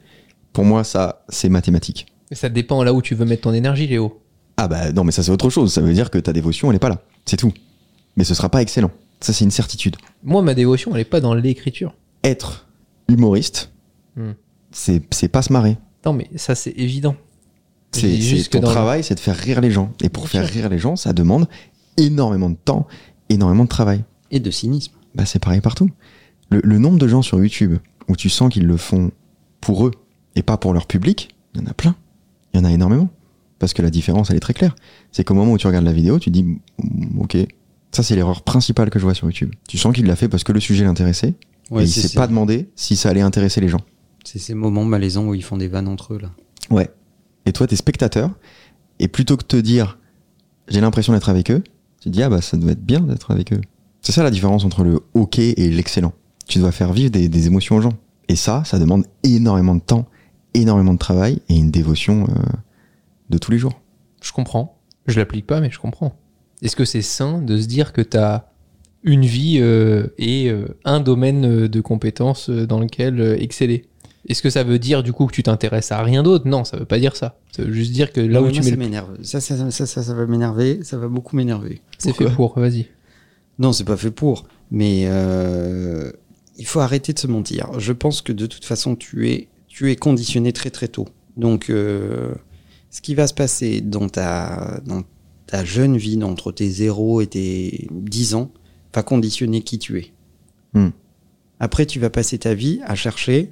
Pour 0.53 0.63
moi, 0.63 0.83
ça, 0.83 1.25
c'est 1.29 1.49
mathématique. 1.49 2.05
Ça 2.31 2.49
dépend 2.49 2.83
là 2.83 2.93
où 2.93 3.01
tu 3.01 3.15
veux 3.15 3.25
mettre 3.25 3.41
ton 3.43 3.53
énergie, 3.53 3.85
Léo. 3.87 4.21
Ah 4.57 4.67
bah 4.67 4.91
non, 4.91 5.03
mais 5.03 5.11
ça 5.11 5.23
c'est 5.23 5.31
autre 5.31 5.49
chose. 5.49 5.73
Ça 5.73 5.81
veut 5.81 5.93
dire 5.93 6.09
que 6.09 6.17
ta 6.19 6.31
dévotion, 6.31 6.69
elle 6.69 6.75
est 6.77 6.79
pas 6.79 6.89
là. 6.89 7.01
C'est 7.25 7.37
tout. 7.37 7.51
Mais 8.15 8.23
ce 8.23 8.33
sera 8.33 8.49
pas 8.49 8.61
excellent. 8.61 8.91
Ça, 9.19 9.33
c'est 9.33 9.43
une 9.45 9.51
certitude. 9.51 9.95
Moi, 10.23 10.41
ma 10.41 10.53
dévotion, 10.53 10.91
elle 10.95 11.01
est 11.01 11.05
pas 11.05 11.19
dans 11.21 11.33
l'écriture. 11.33 11.95
Être 12.23 12.67
humoriste, 13.09 13.71
Hmm. 14.15 14.32
c'est 14.72 15.27
pas 15.29 15.41
se 15.41 15.51
marrer. 15.53 15.77
Non, 16.05 16.13
mais 16.13 16.29
ça, 16.36 16.55
c'est 16.55 16.72
évident. 16.77 17.15
C'est 17.91 18.50
ton 18.50 18.60
dans 18.60 18.67
le- 18.70 18.74
travail, 18.74 19.03
c'est 19.03 19.15
de 19.15 19.20
faire 19.20 19.36
rire 19.36 19.62
les 19.62 19.72
gens. 19.72 19.91
Et 20.01 20.10
pour 20.10 20.24
Bien 20.24 20.32
faire 20.41 20.46
sûr. 20.46 20.53
rire 20.62 20.70
les 20.70 20.79
gens, 20.79 20.96
ça 20.96 21.13
demande 21.13 21.48
énormément 21.98 22.50
de 22.50 22.55
temps, 22.55 22.88
énormément 23.29 23.63
de 23.63 23.70
travail. 23.70 24.03
Et 24.32 24.39
de 24.39 24.50
cynisme. 24.51 24.93
Bah 25.13 25.25
c'est 25.25 25.39
pareil 25.39 25.62
partout. 25.62 25.89
Le, 26.50 26.60
le 26.63 26.77
nombre 26.79 26.98
de 26.98 27.08
gens 27.08 27.22
sur 27.22 27.38
YouTube 27.39 27.77
où 28.10 28.15
tu 28.15 28.29
sens 28.29 28.51
qu'ils 28.51 28.65
le 28.65 28.77
font 28.77 29.12
pour 29.62 29.86
eux 29.86 29.91
et 30.36 30.41
pas 30.41 30.58
pour 30.58 30.74
leur 30.74 30.88
public, 30.88 31.36
il 31.53 31.62
y 31.62 31.63
en 31.63 31.67
a 31.67 31.74
plein. 31.74 31.96
Il 32.53 32.60
y 32.60 32.62
en 32.62 32.65
a 32.65 32.72
énormément. 32.72 33.10
Parce 33.60 33.74
que 33.74 33.82
la 33.84 33.91
différence, 33.91 34.32
elle 34.32 34.38
est 34.38 34.41
très 34.41 34.53
claire. 34.55 34.75
C'est 35.12 35.24
qu'au 35.24 35.36
moment 35.36 35.51
où 35.53 35.58
tu 35.60 35.67
regardes 35.67 35.86
la 35.86 35.93
vidéo, 35.93 36.17
tu 36.20 36.32
dis, 36.32 36.43
Mm, 36.43 37.20
ok, 37.20 37.38
ça 37.91 38.01
c'est 38.01 38.15
l'erreur 38.15 38.41
principale 38.41 38.89
que 38.89 38.98
je 38.98 39.03
vois 39.05 39.13
sur 39.13 39.27
YouTube. 39.27 39.53
Tu 39.70 39.77
sens 39.77 39.93
qu'il 39.93 40.05
l'a 40.08 40.15
fait 40.15 40.27
parce 40.27 40.43
que 40.43 40.51
le 40.51 40.60
sujet 40.60 40.84
l'intéressait 40.84 41.36
Ouais, 41.70 41.84
et 41.84 41.86
il 41.86 41.89
s'est 41.89 42.15
pas 42.15 42.27
demandé 42.27 42.70
si 42.75 42.96
ça 42.96 43.10
allait 43.10 43.22
intéresser 43.22 43.62
les 43.62 43.70
gens. 43.70 43.79
C'est 44.24 44.39
ces 44.39 44.53
moments 44.53 44.86
malaisants 44.86 45.25
où 45.27 45.34
ils 45.34 45.44
font 45.44 45.58
des 45.58 45.68
vannes 45.68 45.88
entre 45.88 46.13
eux, 46.13 46.20
là. 46.20 46.32
Ouais. 46.70 46.89
Et 47.46 47.51
toi, 47.51 47.68
t'es 47.68 47.75
spectateur 47.75 48.32
et 49.00 49.08
plutôt 49.08 49.38
que 49.38 49.44
de 49.44 49.48
te 49.48 49.58
dire, 49.58 49.98
j'ai 50.68 50.82
l'impression 50.82 51.13
d'être 51.13 51.30
avec 51.30 51.51
eux, 51.51 51.63
tu 52.00 52.10
te 52.10 52.13
dis, 52.13 52.24
ah 52.24 52.30
bah 52.30 52.42
ça 52.42 52.58
doit 52.58 52.72
être 52.72 52.84
bien 52.84 53.01
d'être 53.01 53.32
avec 53.32 53.53
eux. 53.53 53.62
C'est 54.01 54.12
ça 54.12 54.24
la 54.24 54.32
différence 54.32 54.65
entre 54.65 54.84
le 54.84 55.01
ok 55.13 55.39
et 55.39 55.70
l'excellent. 55.72 56.13
Tu 56.48 56.60
dois 56.60 56.72
faire 56.72 56.94
vivre 56.94 57.12
des, 57.12 57.27
des 57.30 57.48
émotions 57.48 57.77
aux 57.77 57.82
gens. 57.82 57.94
Et 58.27 58.36
ça, 58.36 58.63
ça 58.65 58.80
demande 58.80 59.06
énormément 59.24 59.75
de 59.75 59.82
temps, 59.82 60.06
énormément 60.53 60.94
de 60.94 61.00
travail 61.00 61.39
et 61.50 61.56
une 61.56 61.72
dévotion 61.72 62.25
euh, 62.30 62.34
de 63.30 63.38
tous 63.38 63.51
les 63.51 63.58
jours. 63.58 63.82
Je 64.22 64.32
comprends. 64.32 64.80
Je 65.08 65.20
l'applique 65.20 65.48
pas, 65.48 65.60
mais 65.60 65.72
je 65.72 65.80
comprends. 65.80 66.15
Est-ce 66.62 66.75
que 66.75 66.86
c'est 66.86 67.01
sain 67.01 67.42
de 67.42 67.60
se 67.60 67.68
dire 67.68 67.92
que 67.92 68.01
tu 68.01 68.18
as 68.18 68.51
une 69.03 69.25
vie 69.25 69.58
euh, 69.60 70.08
et 70.18 70.50
euh, 70.50 70.77
un 70.86 71.01
domaine 71.01 71.68
de 71.68 71.82
compétences 71.82 72.50
dans 72.50 72.80
lequel 72.80 73.38
exceller? 73.39 73.86
Est-ce 74.30 74.42
que 74.42 74.50
ça 74.50 74.63
veut 74.63 74.80
dire 74.80 75.03
du 75.03 75.12
coup 75.12 75.25
que 75.25 75.34
tu 75.34 75.44
t'intéresses 75.44 75.92
à 75.92 76.01
rien 76.01 76.24
d'autre? 76.24 76.48
Non, 76.48 76.63
ça 76.63 76.77
veut 76.77 76.86
pas 76.86 77.00
dire 77.00 77.15
ça. 77.15 77.38
Ça 77.51 77.63
veut 77.63 77.74
juste 77.74 77.92
dire 77.92 78.13
que 78.13 78.22
là 78.22 78.39
Non, 78.39 78.48
où 78.48 78.51
tu 78.51 78.60
moi, 78.60 78.63
mets 78.63 78.70
ça 78.70 78.72
le... 78.72 78.77
m'énerve. 78.77 79.18
Ça, 79.22 79.42
ça, 79.42 79.70
ça, 79.72 79.86
ça, 79.86 80.03
ça 80.03 80.13
va 80.13 80.25
m'énerver. 80.25 80.80
Ça 80.84 80.98
va 80.98 81.08
beaucoup 81.08 81.36
m'énerver. 81.36 81.82
C'est 81.98 82.13
fait 82.13 82.30
pour, 82.30 82.58
vas-y. 82.58 82.88
Non, 83.60 83.74
c'est 83.74 83.84
pas 83.84 83.98
fait 83.98 84.12
pour. 84.12 84.46
Mais 84.72 85.03
euh, 85.08 86.12
il 86.58 86.65
faut 86.65 86.80
arrêter 86.80 87.13
de 87.13 87.20
se 87.20 87.27
mentir. 87.27 87.80
Je 87.80 87.92
pense 87.92 88.22
que 88.22 88.32
de 88.32 88.46
toute 88.46 88.65
façon, 88.65 88.96
tu 88.96 89.30
es, 89.30 89.50
tu 89.68 89.92
es 89.92 89.96
conditionné 89.96 90.53
très 90.53 90.70
très 90.70 90.88
tôt. 90.88 91.08
Donc, 91.36 91.70
euh, 91.70 92.34
ce 92.89 93.01
qui 93.01 93.15
va 93.15 93.27
se 93.27 93.34
passer 93.34 93.82
dans 93.82 94.08
ta, 94.08 94.80
dans 94.86 95.03
ta 95.48 95.65
jeune 95.65 95.98
vie, 95.98 96.22
entre 96.24 96.51
tes 96.51 96.70
0 96.70 97.22
et 97.22 97.27
tes 97.27 97.88
10 97.92 98.36
ans, 98.36 98.51
va 98.94 99.03
conditionner 99.03 99.62
qui 99.62 99.80
tu 99.80 100.00
es. 100.00 100.12
Hmm. 100.74 100.89
Après, 101.60 101.86
tu 101.86 102.00
vas 102.00 102.10
passer 102.10 102.38
ta 102.38 102.53
vie 102.53 102.80
à 102.86 102.96
chercher, 102.96 103.51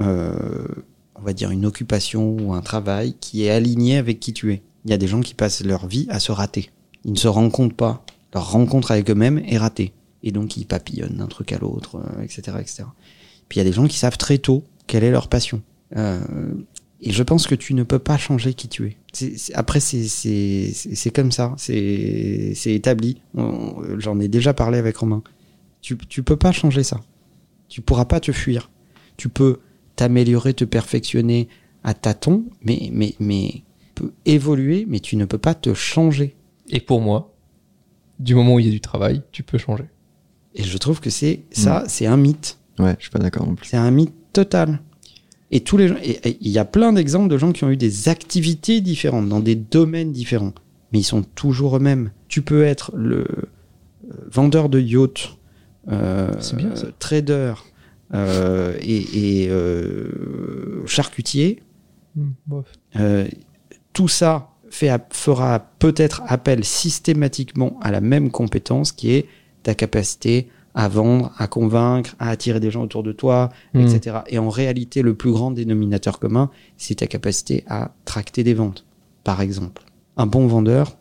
on 0.00 1.22
va 1.22 1.32
dire, 1.32 1.50
une 1.50 1.66
occupation 1.66 2.36
ou 2.40 2.52
un 2.54 2.62
travail 2.62 3.14
qui 3.20 3.44
est 3.44 3.50
aligné 3.50 3.96
avec 3.98 4.20
qui 4.20 4.32
tu 4.32 4.52
es. 4.52 4.62
Il 4.84 4.90
y 4.90 4.94
a 4.94 4.98
des 4.98 5.06
gens 5.08 5.20
qui 5.20 5.34
passent 5.34 5.62
leur 5.64 5.86
vie 5.86 6.06
à 6.08 6.20
se 6.20 6.32
rater. 6.32 6.70
Ils 7.04 7.12
ne 7.12 7.18
se 7.18 7.28
rencontrent 7.28 7.76
pas. 7.76 8.04
Leur 8.32 8.50
rencontre 8.52 8.90
avec 8.92 9.10
eux-mêmes 9.10 9.38
est 9.46 9.58
ratée. 9.58 9.92
Et 10.22 10.32
donc, 10.32 10.56
ils 10.56 10.66
papillonnent 10.66 11.16
d'un 11.16 11.26
truc 11.26 11.52
à 11.52 11.58
l'autre, 11.58 11.96
euh, 11.96 12.22
etc., 12.22 12.56
etc. 12.60 12.84
Puis 13.48 13.58
il 13.58 13.58
y 13.58 13.60
a 13.62 13.64
des 13.64 13.72
gens 13.72 13.86
qui 13.86 13.98
savent 13.98 14.18
très 14.18 14.38
tôt 14.38 14.64
quelle 14.86 15.04
est 15.04 15.10
leur 15.10 15.28
passion. 15.28 15.62
Euh, 15.96 16.20
et 17.00 17.10
je 17.12 17.22
pense 17.22 17.46
que 17.46 17.54
tu 17.54 17.74
ne 17.74 17.82
peux 17.82 17.98
pas 17.98 18.16
changer 18.18 18.54
qui 18.54 18.68
tu 18.68 18.86
es. 18.86 18.96
C'est- 19.12 19.36
c'est- 19.38 19.54
après, 19.54 19.80
c'est- 19.80 20.06
c'est 20.08 20.70
c'est 20.74 21.10
comme 21.10 21.32
ça. 21.32 21.54
C'est 21.56 22.54
établi. 22.66 23.20
J'en 23.98 24.20
ai 24.20 24.28
déjà 24.28 24.52
parlé 24.54 24.78
avec 24.78 24.96
Romain. 24.98 25.22
Tu, 25.80 25.96
tu 25.96 26.22
peux 26.22 26.36
pas 26.36 26.52
changer 26.52 26.82
ça. 26.82 27.00
Tu 27.68 27.80
pourras 27.80 28.04
pas 28.04 28.20
te 28.20 28.32
fuir. 28.32 28.70
Tu 29.16 29.28
peux 29.30 29.60
t'améliorer, 30.00 30.54
te 30.54 30.64
perfectionner 30.64 31.48
à 31.84 31.92
tâtons, 31.92 32.44
mais, 32.62 32.88
mais, 32.90 33.14
mais 33.20 33.50
tu 33.94 34.02
peux 34.02 34.12
évoluer, 34.24 34.86
mais 34.88 34.98
tu 34.98 35.16
ne 35.16 35.26
peux 35.26 35.36
pas 35.36 35.52
te 35.54 35.74
changer. 35.74 36.36
Et 36.70 36.80
pour 36.80 37.02
moi, 37.02 37.34
du 38.18 38.34
moment 38.34 38.54
où 38.54 38.60
il 38.60 38.64
y 38.64 38.68
a 38.68 38.72
du 38.72 38.80
travail, 38.80 39.20
tu 39.30 39.42
peux 39.42 39.58
changer. 39.58 39.84
Et 40.54 40.62
je 40.62 40.78
trouve 40.78 41.00
que 41.00 41.10
c'est 41.10 41.40
ça, 41.50 41.84
c'est 41.86 42.06
un 42.06 42.16
mythe. 42.16 42.58
Ouais, 42.78 42.94
je 42.98 43.02
suis 43.04 43.10
pas 43.10 43.18
d'accord 43.18 43.46
non 43.46 43.54
plus. 43.56 43.66
C'est 43.68 43.76
un 43.76 43.90
mythe 43.90 44.14
total. 44.32 44.80
Et 45.50 45.60
tous 45.60 45.76
les 45.76 45.88
gens, 45.88 45.96
il 46.02 46.48
y 46.48 46.58
a 46.58 46.64
plein 46.64 46.94
d'exemples 46.94 47.28
de 47.28 47.36
gens 47.36 47.52
qui 47.52 47.64
ont 47.64 47.70
eu 47.70 47.76
des 47.76 48.08
activités 48.08 48.80
différentes 48.80 49.28
dans 49.28 49.40
des 49.40 49.54
domaines 49.54 50.12
différents, 50.12 50.54
mais 50.92 51.00
ils 51.00 51.04
sont 51.04 51.24
toujours 51.34 51.76
eux-mêmes. 51.76 52.10
Tu 52.28 52.40
peux 52.40 52.62
être 52.62 52.90
le 52.96 53.18
euh, 53.18 53.42
vendeur 54.32 54.70
de 54.70 54.80
yachts, 54.80 55.36
euh, 55.88 56.32
C'est 56.40 56.56
bien, 56.56 56.74
ça. 56.74 56.86
trader 56.98 57.52
euh, 58.14 58.76
et, 58.80 59.44
et, 59.44 59.48
euh, 59.50 60.84
charcutier. 60.86 61.62
Bof. 62.46 62.66
Euh, 62.96 63.28
tout 63.92 64.08
ça 64.08 64.48
fait, 64.70 64.90
fera 65.12 65.60
peut-être 65.78 66.22
appel 66.26 66.64
systématiquement 66.64 67.78
à 67.80 67.90
la 67.90 68.00
même 68.00 68.30
compétence 68.30 68.92
qui 68.92 69.12
est 69.12 69.26
ta 69.62 69.74
capacité 69.74 70.48
à 70.74 70.88
vendre, 70.88 71.32
à 71.36 71.48
convaincre, 71.48 72.14
à 72.20 72.30
attirer 72.30 72.60
des 72.60 72.70
gens 72.70 72.82
autour 72.82 73.02
de 73.02 73.12
toi, 73.12 73.48
Hmm. 73.74 73.80
etc. 73.80 74.18
Et 74.28 74.38
en 74.38 74.48
réalité, 74.48 75.02
le 75.02 75.14
plus 75.14 75.32
grand 75.32 75.50
dénominateur 75.50 76.18
commun, 76.20 76.50
c'est 76.76 76.96
ta 76.96 77.06
capacité 77.06 77.64
à 77.68 77.92
tracter 78.04 78.44
des 78.44 78.54
ventes, 78.54 78.84
par 79.24 79.40
exemple. 79.40 79.82
Un 80.16 80.26
bon 80.26 80.46
vendeur, 80.46 80.96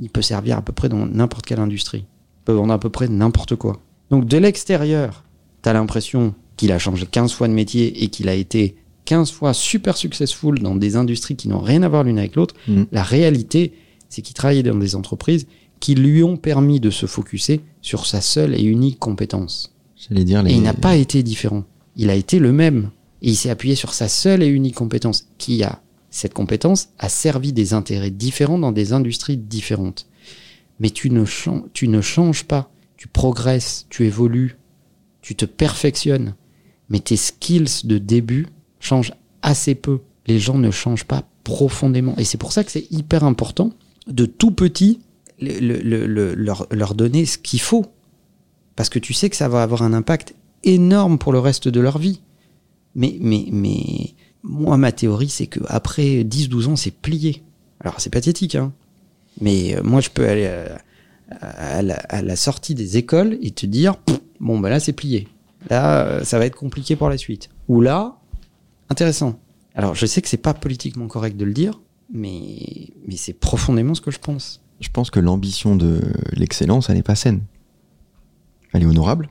il 0.00 0.10
peut 0.10 0.22
servir 0.22 0.58
à 0.58 0.62
peu 0.62 0.72
près 0.72 0.88
dans 0.88 1.06
n'importe 1.06 1.46
quelle 1.46 1.60
industrie. 1.60 2.06
Il 2.40 2.44
peut 2.44 2.52
vendre 2.52 2.72
à 2.72 2.78
peu 2.80 2.90
près 2.90 3.06
n'importe 3.08 3.54
quoi. 3.54 3.80
Donc 4.10 4.24
de 4.26 4.38
l'extérieur, 4.38 5.22
tu 5.62 5.68
as 5.68 5.72
l'impression 5.72 6.34
qu'il 6.62 6.70
a 6.70 6.78
changé 6.78 7.06
15 7.10 7.32
fois 7.32 7.48
de 7.48 7.52
métier 7.52 8.04
et 8.04 8.06
qu'il 8.06 8.28
a 8.28 8.34
été 8.34 8.76
15 9.06 9.32
fois 9.32 9.52
super 9.52 9.96
successful 9.96 10.60
dans 10.60 10.76
des 10.76 10.94
industries 10.94 11.34
qui 11.34 11.48
n'ont 11.48 11.58
rien 11.58 11.82
à 11.82 11.88
voir 11.88 12.04
l'une 12.04 12.20
avec 12.20 12.36
l'autre. 12.36 12.54
Mm. 12.68 12.84
La 12.92 13.02
réalité, 13.02 13.72
c'est 14.08 14.22
qu'il 14.22 14.34
travaillait 14.34 14.62
dans 14.62 14.76
des 14.76 14.94
entreprises 14.94 15.48
qui 15.80 15.96
lui 15.96 16.22
ont 16.22 16.36
permis 16.36 16.78
de 16.78 16.90
se 16.90 17.06
focuser 17.06 17.62
sur 17.80 18.06
sa 18.06 18.20
seule 18.20 18.54
et 18.54 18.62
unique 18.62 19.00
compétence. 19.00 19.74
Dire 20.08 20.44
les. 20.44 20.52
Et 20.52 20.54
il 20.54 20.62
n'a 20.62 20.72
pas 20.72 20.94
été 20.94 21.24
différent. 21.24 21.64
Il 21.96 22.10
a 22.10 22.14
été 22.14 22.38
le 22.38 22.52
même. 22.52 22.90
Et 23.22 23.30
il 23.30 23.36
s'est 23.36 23.50
appuyé 23.50 23.74
sur 23.74 23.92
sa 23.92 24.06
seule 24.06 24.44
et 24.44 24.46
unique 24.46 24.76
compétence, 24.76 25.26
qui 25.38 25.64
a, 25.64 25.82
cette 26.10 26.32
compétence, 26.32 26.90
a 27.00 27.08
servi 27.08 27.52
des 27.52 27.74
intérêts 27.74 28.12
différents 28.12 28.60
dans 28.60 28.70
des 28.70 28.92
industries 28.92 29.36
différentes. 29.36 30.06
Mais 30.78 30.90
tu 30.90 31.10
ne, 31.10 31.24
tu 31.72 31.88
ne 31.88 32.00
changes 32.00 32.44
pas. 32.44 32.70
Tu 32.96 33.08
progresses, 33.08 33.86
tu 33.90 34.06
évolues, 34.06 34.58
tu 35.22 35.34
te 35.34 35.44
perfectionnes. 35.44 36.36
Mais 36.92 37.00
tes 37.00 37.16
skills 37.16 37.82
de 37.84 37.98
début 37.98 38.46
changent 38.78 39.12
assez 39.42 39.74
peu. 39.74 39.98
Les 40.28 40.38
gens 40.38 40.58
ne 40.58 40.70
changent 40.70 41.04
pas 41.06 41.24
profondément. 41.42 42.14
Et 42.18 42.24
c'est 42.24 42.38
pour 42.38 42.52
ça 42.52 42.62
que 42.62 42.70
c'est 42.70 42.86
hyper 42.92 43.24
important 43.24 43.72
de 44.06 44.26
tout 44.26 44.52
petit 44.52 45.00
le- 45.40 45.58
le- 45.58 45.80
le- 45.80 46.06
le- 46.06 46.34
leur, 46.34 46.68
leur 46.70 46.94
donner 46.94 47.26
ce 47.26 47.38
qu'il 47.38 47.60
faut. 47.60 47.86
Parce 48.76 48.88
que 48.88 48.98
tu 49.00 49.12
sais 49.12 49.28
que 49.30 49.36
ça 49.36 49.48
va 49.48 49.62
avoir 49.64 49.82
un 49.82 49.92
impact 49.92 50.34
énorme 50.64 51.18
pour 51.18 51.32
le 51.32 51.40
reste 51.40 51.66
de 51.66 51.80
leur 51.80 51.98
vie. 51.98 52.20
Mais, 52.94 53.16
mais, 53.20 53.46
mais, 53.50 54.14
moi, 54.42 54.76
ma 54.76 54.92
théorie, 54.92 55.28
c'est 55.28 55.46
que 55.46 55.60
après 55.68 56.22
10-12 56.24 56.68
ans, 56.68 56.76
c'est 56.76 56.90
plié. 56.94 57.42
Alors, 57.80 58.00
c'est 58.00 58.10
pathétique, 58.10 58.54
hein. 58.54 58.72
Mais 59.40 59.76
euh, 59.76 59.82
moi, 59.82 60.00
je 60.00 60.10
peux 60.10 60.28
aller 60.28 60.46
à, 60.46 61.48
à 61.78 61.82
la, 61.82 61.94
à 61.94 62.22
la 62.22 62.36
sortie 62.36 62.74
des 62.74 62.96
écoles 62.98 63.38
et 63.42 63.50
te 63.50 63.66
dire, 63.66 63.94
bon, 64.40 64.60
bah 64.60 64.68
là, 64.70 64.78
c'est 64.78 64.92
plié. 64.92 65.26
Là, 65.70 66.04
euh, 66.06 66.24
ça 66.24 66.38
va 66.38 66.46
être 66.46 66.56
compliqué 66.56 66.96
pour 66.96 67.08
la 67.08 67.18
suite. 67.18 67.48
Ou 67.68 67.80
là, 67.80 68.16
intéressant. 68.90 69.38
Alors, 69.74 69.94
je 69.94 70.04
sais 70.06 70.20
que 70.22 70.28
c'est 70.28 70.36
pas 70.36 70.54
politiquement 70.54 71.06
correct 71.08 71.36
de 71.36 71.44
le 71.44 71.52
dire, 71.52 71.80
mais, 72.12 72.90
mais 73.06 73.16
c'est 73.16 73.32
profondément 73.32 73.94
ce 73.94 74.00
que 74.00 74.10
je 74.10 74.18
pense. 74.18 74.60
Je 74.80 74.88
pense 74.90 75.10
que 75.10 75.20
l'ambition 75.20 75.76
de 75.76 76.00
l'excellence, 76.32 76.90
elle 76.90 76.96
n'est 76.96 77.02
pas 77.02 77.14
saine. 77.14 77.42
Elle 78.72 78.82
est 78.82 78.86
honorable, 78.86 79.28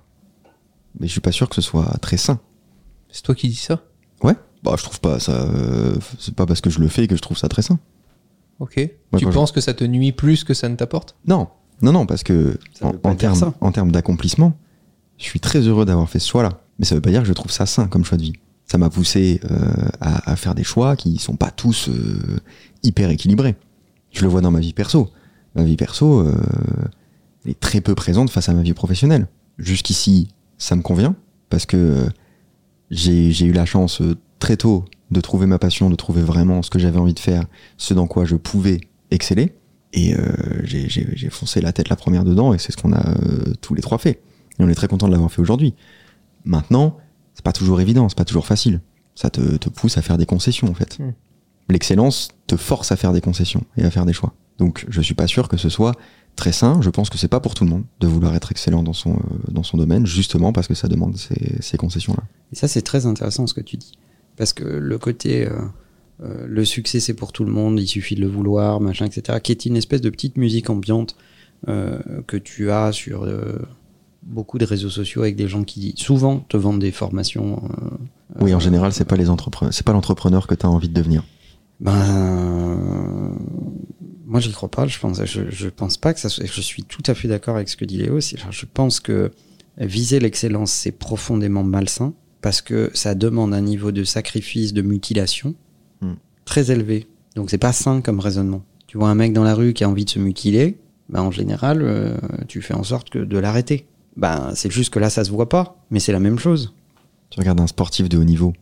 mais 0.99 1.07
je 1.07 1.11
suis 1.11 1.21
pas 1.21 1.31
sûr 1.31 1.49
que 1.49 1.55
ce 1.55 1.61
soit 1.61 1.85
très 2.01 2.17
sain. 2.17 2.39
C'est 3.09 3.23
toi 3.23 3.35
qui 3.35 3.49
dis 3.49 3.55
ça? 3.55 3.81
Ouais. 4.23 4.35
Bah, 4.63 4.75
je 4.77 4.83
trouve 4.83 4.99
pas 5.01 5.19
ça. 5.19 5.33
euh, 5.33 5.95
c'est 6.19 6.35
pas 6.35 6.45
parce 6.45 6.61
que 6.61 6.69
je 6.69 6.79
le 6.79 6.87
fais 6.87 7.07
que 7.07 7.15
je 7.15 7.21
trouve 7.21 7.37
ça 7.37 7.49
très 7.49 7.61
sain. 7.63 7.79
Ok. 8.59 8.77
Moi, 9.11 9.19
tu 9.19 9.25
je- 9.25 9.31
penses 9.31 9.51
que 9.51 9.59
ça 9.61 9.73
te 9.73 9.83
nuit 9.83 10.11
plus 10.11 10.43
que 10.43 10.53
ça 10.53 10.69
ne 10.69 10.75
t'apporte? 10.75 11.15
Non, 11.25 11.47
non, 11.81 11.91
non, 11.91 12.05
parce 12.05 12.23
que 12.23 12.57
Ça 12.73 12.91
termes 13.17 13.53
en 13.59 13.71
termes 13.71 13.91
d'accomplissement, 13.91 14.53
je 15.21 15.27
suis 15.27 15.39
très 15.39 15.59
heureux 15.59 15.85
d'avoir 15.85 16.09
fait 16.09 16.19
ce 16.19 16.27
choix-là. 16.27 16.61
Mais 16.79 16.85
ça 16.85 16.95
veut 16.95 17.01
pas 17.01 17.11
dire 17.11 17.21
que 17.21 17.27
je 17.27 17.33
trouve 17.33 17.51
ça 17.51 17.65
sain 17.65 17.87
comme 17.87 18.03
choix 18.03 18.17
de 18.17 18.23
vie. 18.23 18.33
Ça 18.65 18.77
m'a 18.77 18.89
poussé 18.89 19.39
euh, 19.51 19.89
à, 19.99 20.35
faire 20.35 20.55
des 20.55 20.63
choix 20.63 20.95
qui 20.95 21.17
sont 21.17 21.35
pas 21.35 21.51
tous 21.51 21.89
euh, 21.89 22.39
hyper 22.83 23.09
équilibrés. 23.09 23.55
Je 24.11 24.23
le 24.23 24.27
vois 24.27 24.41
dans 24.41 24.51
ma 24.51 24.59
vie 24.59 24.73
perso. 24.73 25.09
Ma 25.55 25.63
vie 25.63 25.77
perso 25.77 26.21
euh, 26.21 26.33
est 27.45 27.59
très 27.59 27.81
peu 27.81 27.93
présente 27.93 28.29
face 28.29 28.49
à 28.49 28.53
ma 28.53 28.63
vie 28.63 28.73
professionnelle. 28.73 29.27
Jusqu'ici, 29.57 30.29
ça 30.57 30.75
me 30.75 30.81
convient 30.81 31.15
parce 31.49 31.65
que 31.65 32.07
j'ai 32.89 33.45
eu 33.45 33.51
la 33.51 33.65
chance 33.65 34.01
très 34.39 34.57
tôt 34.57 34.85
de 35.11 35.21
trouver 35.21 35.45
ma 35.45 35.59
passion, 35.59 35.89
de 35.89 35.95
trouver 35.95 36.21
vraiment 36.21 36.61
ce 36.61 36.69
que 36.69 36.79
j'avais 36.79 36.97
envie 36.97 37.13
de 37.13 37.19
faire, 37.19 37.43
ce 37.77 37.93
dans 37.93 38.07
quoi 38.07 38.25
je 38.25 38.37
pouvais 38.37 38.79
exceller. 39.11 39.53
Et 39.93 40.15
j'ai- 40.63 41.29
foncé 41.29 41.59
la 41.59 41.73
tête 41.73 41.89
la 41.89 41.97
première 41.97 42.23
dedans 42.23 42.53
et 42.53 42.57
c'est 42.57 42.71
ce 42.71 42.77
qu'on 42.77 42.93
a 42.93 43.03
tous 43.59 43.75
les 43.75 43.81
trois 43.81 43.97
fait. 43.97 44.21
Et 44.61 44.63
on 44.63 44.69
est 44.69 44.75
très 44.75 44.87
content 44.87 45.07
de 45.07 45.11
l'avoir 45.11 45.31
fait 45.31 45.41
aujourd'hui. 45.41 45.73
Maintenant, 46.45 46.97
c'est 47.33 47.43
pas 47.43 47.51
toujours 47.51 47.81
évident, 47.81 48.07
c'est 48.07 48.17
pas 48.17 48.25
toujours 48.25 48.45
facile. 48.45 48.79
Ça 49.15 49.29
te, 49.29 49.57
te 49.57 49.69
pousse 49.69 49.97
à 49.97 50.01
faire 50.01 50.17
des 50.17 50.27
concessions 50.27 50.69
en 50.69 50.73
fait. 50.75 50.99
Mm. 50.99 51.13
L'excellence 51.69 52.29
te 52.47 52.55
force 52.55 52.91
à 52.91 52.95
faire 52.95 53.11
des 53.11 53.21
concessions 53.21 53.63
et 53.75 53.83
à 53.83 53.91
faire 53.91 54.05
des 54.05 54.13
choix. 54.13 54.33
Donc 54.57 54.85
je 54.87 55.01
suis 55.01 55.15
pas 55.15 55.27
sûr 55.27 55.49
que 55.49 55.57
ce 55.57 55.69
soit 55.69 55.95
très 56.35 56.51
sain. 56.51 56.79
Je 56.81 56.89
pense 56.89 57.09
que 57.09 57.17
c'est 57.17 57.27
pas 57.27 57.39
pour 57.39 57.55
tout 57.55 57.63
le 57.63 57.69
monde 57.69 57.83
de 57.99 58.07
vouloir 58.07 58.35
être 58.35 58.51
excellent 58.51 58.83
dans 58.83 58.93
son, 58.93 59.13
euh, 59.13 59.51
dans 59.51 59.63
son 59.63 59.77
domaine, 59.77 60.05
justement 60.05 60.53
parce 60.53 60.67
que 60.67 60.75
ça 60.75 60.87
demande 60.87 61.17
ces, 61.17 61.57
ces 61.61 61.77
concessions-là. 61.77 62.23
Et 62.51 62.55
ça, 62.55 62.67
c'est 62.67 62.81
très 62.81 63.05
intéressant 63.05 63.47
ce 63.47 63.53
que 63.53 63.61
tu 63.61 63.77
dis. 63.77 63.97
Parce 64.37 64.53
que 64.53 64.63
le 64.63 64.97
côté, 64.97 65.47
euh, 65.47 65.59
euh, 66.21 66.45
le 66.47 66.65
succès, 66.65 66.99
c'est 66.99 67.13
pour 67.13 67.31
tout 67.31 67.43
le 67.43 67.51
monde, 67.51 67.79
il 67.79 67.87
suffit 67.87 68.15
de 68.15 68.21
le 68.21 68.27
vouloir, 68.27 68.81
machin, 68.81 69.05
etc., 69.05 69.39
qui 69.41 69.51
est 69.51 69.65
une 69.65 69.77
espèce 69.77 70.01
de 70.01 70.09
petite 70.09 70.37
musique 70.37 70.69
ambiante 70.69 71.15
que 72.25 72.37
tu 72.37 72.71
as 72.71 72.91
sur 72.91 73.23
beaucoup 74.23 74.57
de 74.57 74.65
réseaux 74.65 74.89
sociaux 74.89 75.21
avec 75.23 75.35
des 75.35 75.47
gens 75.47 75.63
qui 75.63 75.93
souvent 75.97 76.39
te 76.39 76.57
vendent 76.57 76.79
des 76.79 76.91
formations. 76.91 77.61
euh, 77.63 77.87
Oui, 78.41 78.53
en 78.53 78.57
euh, 78.57 78.59
général, 78.59 78.93
c'est 78.93 79.05
pas 79.05 79.15
les 79.15 79.29
entrepreneurs, 79.29 79.73
c'est 79.73 79.85
pas 79.85 79.93
l'entrepreneur 79.93 80.47
que 80.47 80.55
tu 80.55 80.65
as 80.65 80.69
envie 80.69 80.89
de 80.89 80.93
devenir. 80.93 81.23
Ben, 81.79 83.35
moi, 84.25 84.39
j'y 84.39 84.51
crois 84.51 84.69
pas. 84.69 84.87
Je 84.87 84.99
pense, 84.99 85.23
je, 85.25 85.41
je 85.49 85.67
pense 85.69 85.97
pas 85.97 86.13
que 86.13 86.19
ça. 86.19 86.29
soit- 86.29 86.45
Je 86.45 86.61
suis 86.61 86.83
tout 86.83 87.03
à 87.07 87.13
fait 87.13 87.27
d'accord 87.27 87.55
avec 87.55 87.69
ce 87.69 87.75
que 87.77 87.85
dit 87.85 87.97
Léo. 87.97 88.19
Je 88.19 88.65
pense 88.71 88.99
que 88.99 89.31
viser 89.77 90.19
l'excellence, 90.19 90.71
c'est 90.71 90.91
profondément 90.91 91.63
malsain 91.63 92.13
parce 92.41 92.61
que 92.61 92.89
ça 92.93 93.15
demande 93.15 93.53
un 93.53 93.61
niveau 93.61 93.91
de 93.91 94.03
sacrifice, 94.03 94.73
de 94.73 94.81
mutilation 94.81 95.55
Hmm. 96.01 96.13
très 96.45 96.71
élevé. 96.71 97.07
Donc, 97.35 97.51
c'est 97.51 97.59
pas 97.59 97.71
sain 97.73 98.01
comme 98.01 98.19
raisonnement. 98.19 98.63
Tu 98.87 98.97
vois 98.97 99.09
un 99.09 99.15
mec 99.15 99.33
dans 99.33 99.43
la 99.43 99.53
rue 99.53 99.73
qui 99.73 99.83
a 99.83 99.89
envie 99.89 100.03
de 100.05 100.09
se 100.09 100.17
mutiler, 100.17 100.79
ben, 101.09 101.21
en 101.21 101.29
général, 101.31 101.81
euh, 101.83 102.17
tu 102.47 102.61
fais 102.63 102.73
en 102.73 102.81
sorte 102.83 103.11
que 103.11 103.19
de 103.19 103.37
l'arrêter. 103.37 103.85
Ben, 104.17 104.51
c'est 104.55 104.71
juste 104.71 104.93
que 104.93 104.99
là, 104.99 105.09
ça 105.09 105.23
se 105.23 105.31
voit 105.31 105.49
pas, 105.49 105.83
mais 105.89 105.99
c'est 105.99 106.11
la 106.11 106.19
même 106.19 106.37
chose. 106.39 106.73
Tu 107.29 107.39
regardes 107.39 107.61
un 107.61 107.67
sportif 107.67 108.09
de 108.09 108.17
haut 108.17 108.23
niveau, 108.23 108.53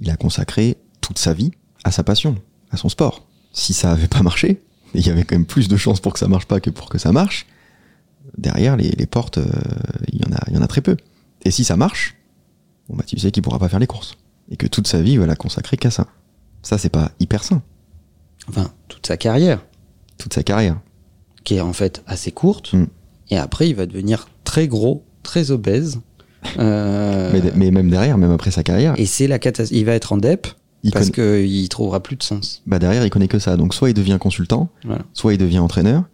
il 0.00 0.10
a 0.10 0.16
consacré 0.16 0.78
toute 1.00 1.18
sa 1.18 1.34
vie 1.34 1.50
à 1.84 1.90
sa 1.90 2.02
passion, 2.02 2.36
à 2.70 2.76
son 2.78 2.88
sport. 2.88 3.26
Si 3.52 3.74
ça 3.74 3.92
avait 3.92 4.08
pas 4.08 4.22
marché, 4.22 4.62
et 4.94 4.98
il 4.98 5.06
y 5.06 5.10
avait 5.10 5.24
quand 5.24 5.36
même 5.36 5.44
plus 5.46 5.68
de 5.68 5.76
chances 5.76 6.00
pour 6.00 6.12
que 6.14 6.18
ça 6.18 6.28
marche 6.28 6.46
pas 6.46 6.60
que 6.60 6.70
pour 6.70 6.88
que 6.88 6.96
ça 6.98 7.12
marche, 7.12 7.46
derrière 8.38 8.76
les, 8.76 8.90
les 8.90 9.06
portes, 9.06 9.38
euh, 9.38 9.44
il 10.10 10.20
y 10.20 10.24
en 10.26 10.34
a, 10.34 10.40
il 10.48 10.54
y 10.54 10.58
en 10.58 10.62
a 10.62 10.66
très 10.66 10.80
peu. 10.80 10.96
Et 11.44 11.50
si 11.50 11.62
ça 11.62 11.76
marche, 11.76 12.16
bon 12.88 12.96
bah 12.96 13.04
tu 13.06 13.18
sais 13.18 13.30
qu'il 13.30 13.42
pourra 13.42 13.58
pas 13.58 13.68
faire 13.68 13.78
les 13.80 13.86
courses. 13.86 14.16
et 14.50 14.56
que 14.56 14.66
toute 14.66 14.86
sa 14.88 15.02
vie 15.02 15.12
il 15.12 15.20
va 15.20 15.26
la 15.26 15.36
consacrer 15.36 15.76
qu'à 15.76 15.90
ça. 15.90 16.06
Ça 16.62 16.78
c'est 16.78 16.88
pas 16.88 17.12
hyper 17.20 17.44
sain. 17.44 17.62
Enfin, 18.48 18.72
toute 18.88 19.06
sa 19.06 19.16
carrière, 19.16 19.62
Toute 20.18 20.32
sa 20.34 20.42
carrière. 20.42 20.80
qui 21.44 21.56
est 21.56 21.60
en 21.60 21.72
fait 21.74 22.02
assez 22.06 22.32
courte. 22.32 22.72
Mm. 22.72 22.86
Et 23.30 23.38
après, 23.38 23.68
il 23.68 23.74
va 23.74 23.86
devenir 23.86 24.28
très 24.44 24.68
gros, 24.68 25.04
très 25.22 25.50
obèse. 25.50 26.00
Euh, 26.58 27.30
Mais, 27.32 27.52
mais 27.56 27.70
même 27.70 27.88
derrière, 27.88 28.18
même 28.18 28.30
après 28.30 28.50
sa 28.50 28.62
carrière, 28.62 28.92
Et 28.98 29.06
c'est 29.06 29.26
la 29.26 29.38
catastrophe. 29.38 29.78
Il 29.80 29.86
va 29.86 29.92
être 29.94 30.12
en 30.12 30.18
dep 30.18 30.46
il 30.82 30.92
parce 30.92 31.08
connaît- 31.10 31.46
qu'il 31.46 31.68
trouvera 31.70 32.00
plus 32.02 32.16
de 32.16 32.22
sens. 32.22 32.62
bah 32.66 32.78
derrière 32.78 33.02
il 33.02 33.08
connaît 33.08 33.28
que 33.28 33.38
ça. 33.38 33.56
Donc 33.56 33.72
soit 33.72 33.88
il 33.88 33.94
devient 33.94 34.18
consultant, 34.20 34.68
Voilà. 34.84 35.02
soit 35.14 35.32
il 35.32 35.38
devient 35.38 35.60
entraîneur, 35.60 36.04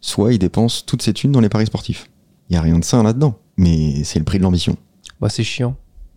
soit 0.00 0.32
il 0.32 0.38
dépense 0.40 0.84
toutes 0.86 1.02
ses 1.02 1.12
thunes 1.12 1.30
dans 1.30 1.38
les 1.40 1.48
paris 1.48 1.66
sportifs. 1.66 2.10
Il 2.50 2.54
y 2.54 2.56
a 2.56 2.62
rien 2.62 2.76
de 2.80 2.84
sain 2.84 3.04
là-dedans, 3.04 3.38
mais 3.56 4.02
c'est 4.02 4.18
le 4.18 4.24
prix 4.24 4.38
de 4.38 4.42
l'ambition. 4.42 4.76
Bah, 5.20 5.28
c'est 5.28 5.44
chiant. 5.44 5.76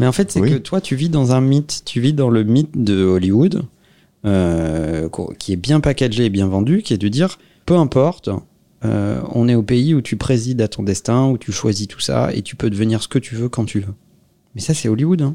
Mais 0.00 0.06
en 0.06 0.12
fait, 0.12 0.30
c'est 0.30 0.40
Oui. 0.40 0.50
que 0.50 0.56
toi, 0.58 0.80
tu 0.80 0.94
vis 0.94 1.08
dans 1.08 1.32
un 1.32 1.40
mythe. 1.40 1.82
Tu 1.84 2.00
vis 2.00 2.12
dans 2.12 2.30
le 2.30 2.44
mythe 2.44 2.80
de 2.82 3.02
Hollywood, 3.04 3.62
euh, 4.24 5.08
qui 5.38 5.52
est 5.52 5.56
bien 5.56 5.80
packagé 5.80 6.26
et 6.26 6.30
bien 6.30 6.46
vendu, 6.46 6.82
qui 6.82 6.94
est 6.94 6.98
de 6.98 7.08
dire, 7.08 7.38
peu 7.66 7.74
importe, 7.76 8.30
euh, 8.84 9.20
on 9.32 9.48
est 9.48 9.54
au 9.54 9.62
pays 9.62 9.94
où 9.94 10.00
tu 10.00 10.16
présides 10.16 10.60
à 10.62 10.68
ton 10.68 10.82
destin, 10.82 11.26
où 11.28 11.38
tu 11.38 11.52
choisis 11.52 11.88
tout 11.88 12.00
ça, 12.00 12.32
et 12.34 12.42
tu 12.42 12.56
peux 12.56 12.70
devenir 12.70 13.02
ce 13.02 13.08
que 13.08 13.18
tu 13.18 13.34
veux 13.34 13.48
quand 13.48 13.64
tu 13.64 13.80
veux. 13.80 13.94
Mais 14.54 14.60
ça, 14.60 14.74
c'est 14.74 14.88
Hollywood. 14.88 15.22
Hein. 15.22 15.34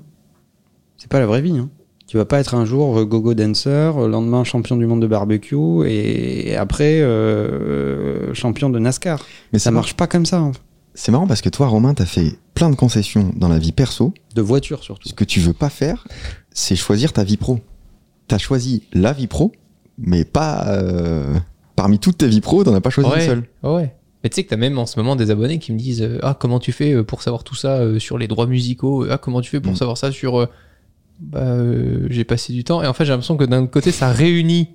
C'est 0.97 1.09
pas 1.09 1.19
la 1.19 1.25
vraie 1.25 1.41
vie. 1.41 1.57
Hein. 1.57 1.69
Tu 2.07 2.17
vas 2.17 2.25
pas 2.25 2.39
être 2.39 2.53
un 2.55 2.65
jour 2.65 2.97
euh, 2.99 3.05
gogo 3.05 3.33
dancer, 3.33 3.69
euh, 3.69 4.07
lendemain 4.07 4.43
champion 4.43 4.75
du 4.77 4.85
monde 4.85 5.01
de 5.01 5.07
barbecue, 5.07 5.85
et 5.87 6.55
après 6.55 7.01
euh, 7.01 8.33
champion 8.33 8.69
de 8.69 8.79
NASCAR. 8.79 9.25
Mais 9.51 9.59
Ça 9.59 9.71
marche 9.71 9.93
pas 9.95 10.07
comme 10.07 10.25
ça. 10.25 10.39
hein. 10.39 10.51
C'est 10.95 11.11
marrant 11.11 11.25
parce 11.25 11.41
que 11.41 11.49
toi, 11.49 11.67
Romain, 11.67 11.93
t'as 11.95 12.05
fait 12.05 12.37
plein 12.53 12.69
de 12.69 12.75
concessions 12.75 13.33
dans 13.35 13.47
la 13.47 13.57
vie 13.57 13.71
perso. 13.71 14.13
De 14.35 14.41
voiture 14.43 14.83
surtout. 14.83 15.09
Ce 15.09 15.13
que 15.15 15.23
tu 15.23 15.39
veux 15.39 15.53
pas 15.53 15.69
faire, 15.71 16.07
c'est 16.51 16.75
choisir 16.75 17.13
ta 17.13 17.23
vie 17.23 17.37
pro. 17.37 17.59
T'as 18.27 18.37
choisi 18.37 18.83
la 18.93 19.11
vie 19.11 19.25
pro, 19.27 19.51
mais 19.97 20.23
pas 20.23 20.67
euh, 20.67 21.33
parmi 21.75 21.99
toutes 21.99 22.17
tes 22.17 22.27
vies 22.27 22.41
pro, 22.41 22.63
t'en 22.63 22.73
as 22.73 22.81
pas 22.81 22.89
choisi 22.89 23.09
une 23.15 23.21
seule. 23.21 23.43
Ouais. 23.63 23.93
Mais 24.23 24.29
tu 24.29 24.35
sais 24.35 24.43
que 24.45 24.49
t'as 24.49 24.57
même 24.57 24.77
en 24.77 24.85
ce 24.85 24.97
moment 24.99 25.15
des 25.17 25.31
abonnés 25.31 25.59
qui 25.59 25.73
me 25.73 25.77
disent 25.77 26.01
euh, 26.01 26.17
Ah, 26.23 26.35
comment 26.39 26.59
tu 26.59 26.71
fais 26.71 26.93
euh, 26.93 27.03
pour 27.03 27.21
savoir 27.21 27.43
tout 27.43 27.55
ça 27.55 27.79
euh, 27.79 27.99
sur 27.99 28.17
les 28.17 28.27
droits 28.27 28.47
musicaux 28.47 29.05
Ah, 29.09 29.17
comment 29.17 29.41
tu 29.41 29.49
fais 29.49 29.59
pour 29.59 29.73
Mm. 29.73 29.77
savoir 29.77 29.97
ça 29.97 30.11
sur. 30.11 30.39
euh, 30.39 30.45
Bah, 31.19 31.39
euh, 31.41 32.07
j'ai 32.09 32.23
passé 32.23 32.53
du 32.53 32.63
temps. 32.63 32.81
Et 32.83 32.87
en 32.87 32.93
fait, 32.93 33.05
j'ai 33.05 33.11
l'impression 33.11 33.37
que 33.37 33.43
d'un 33.45 33.67
côté, 33.67 33.91
ça 33.91 34.11
réunit 34.11 34.69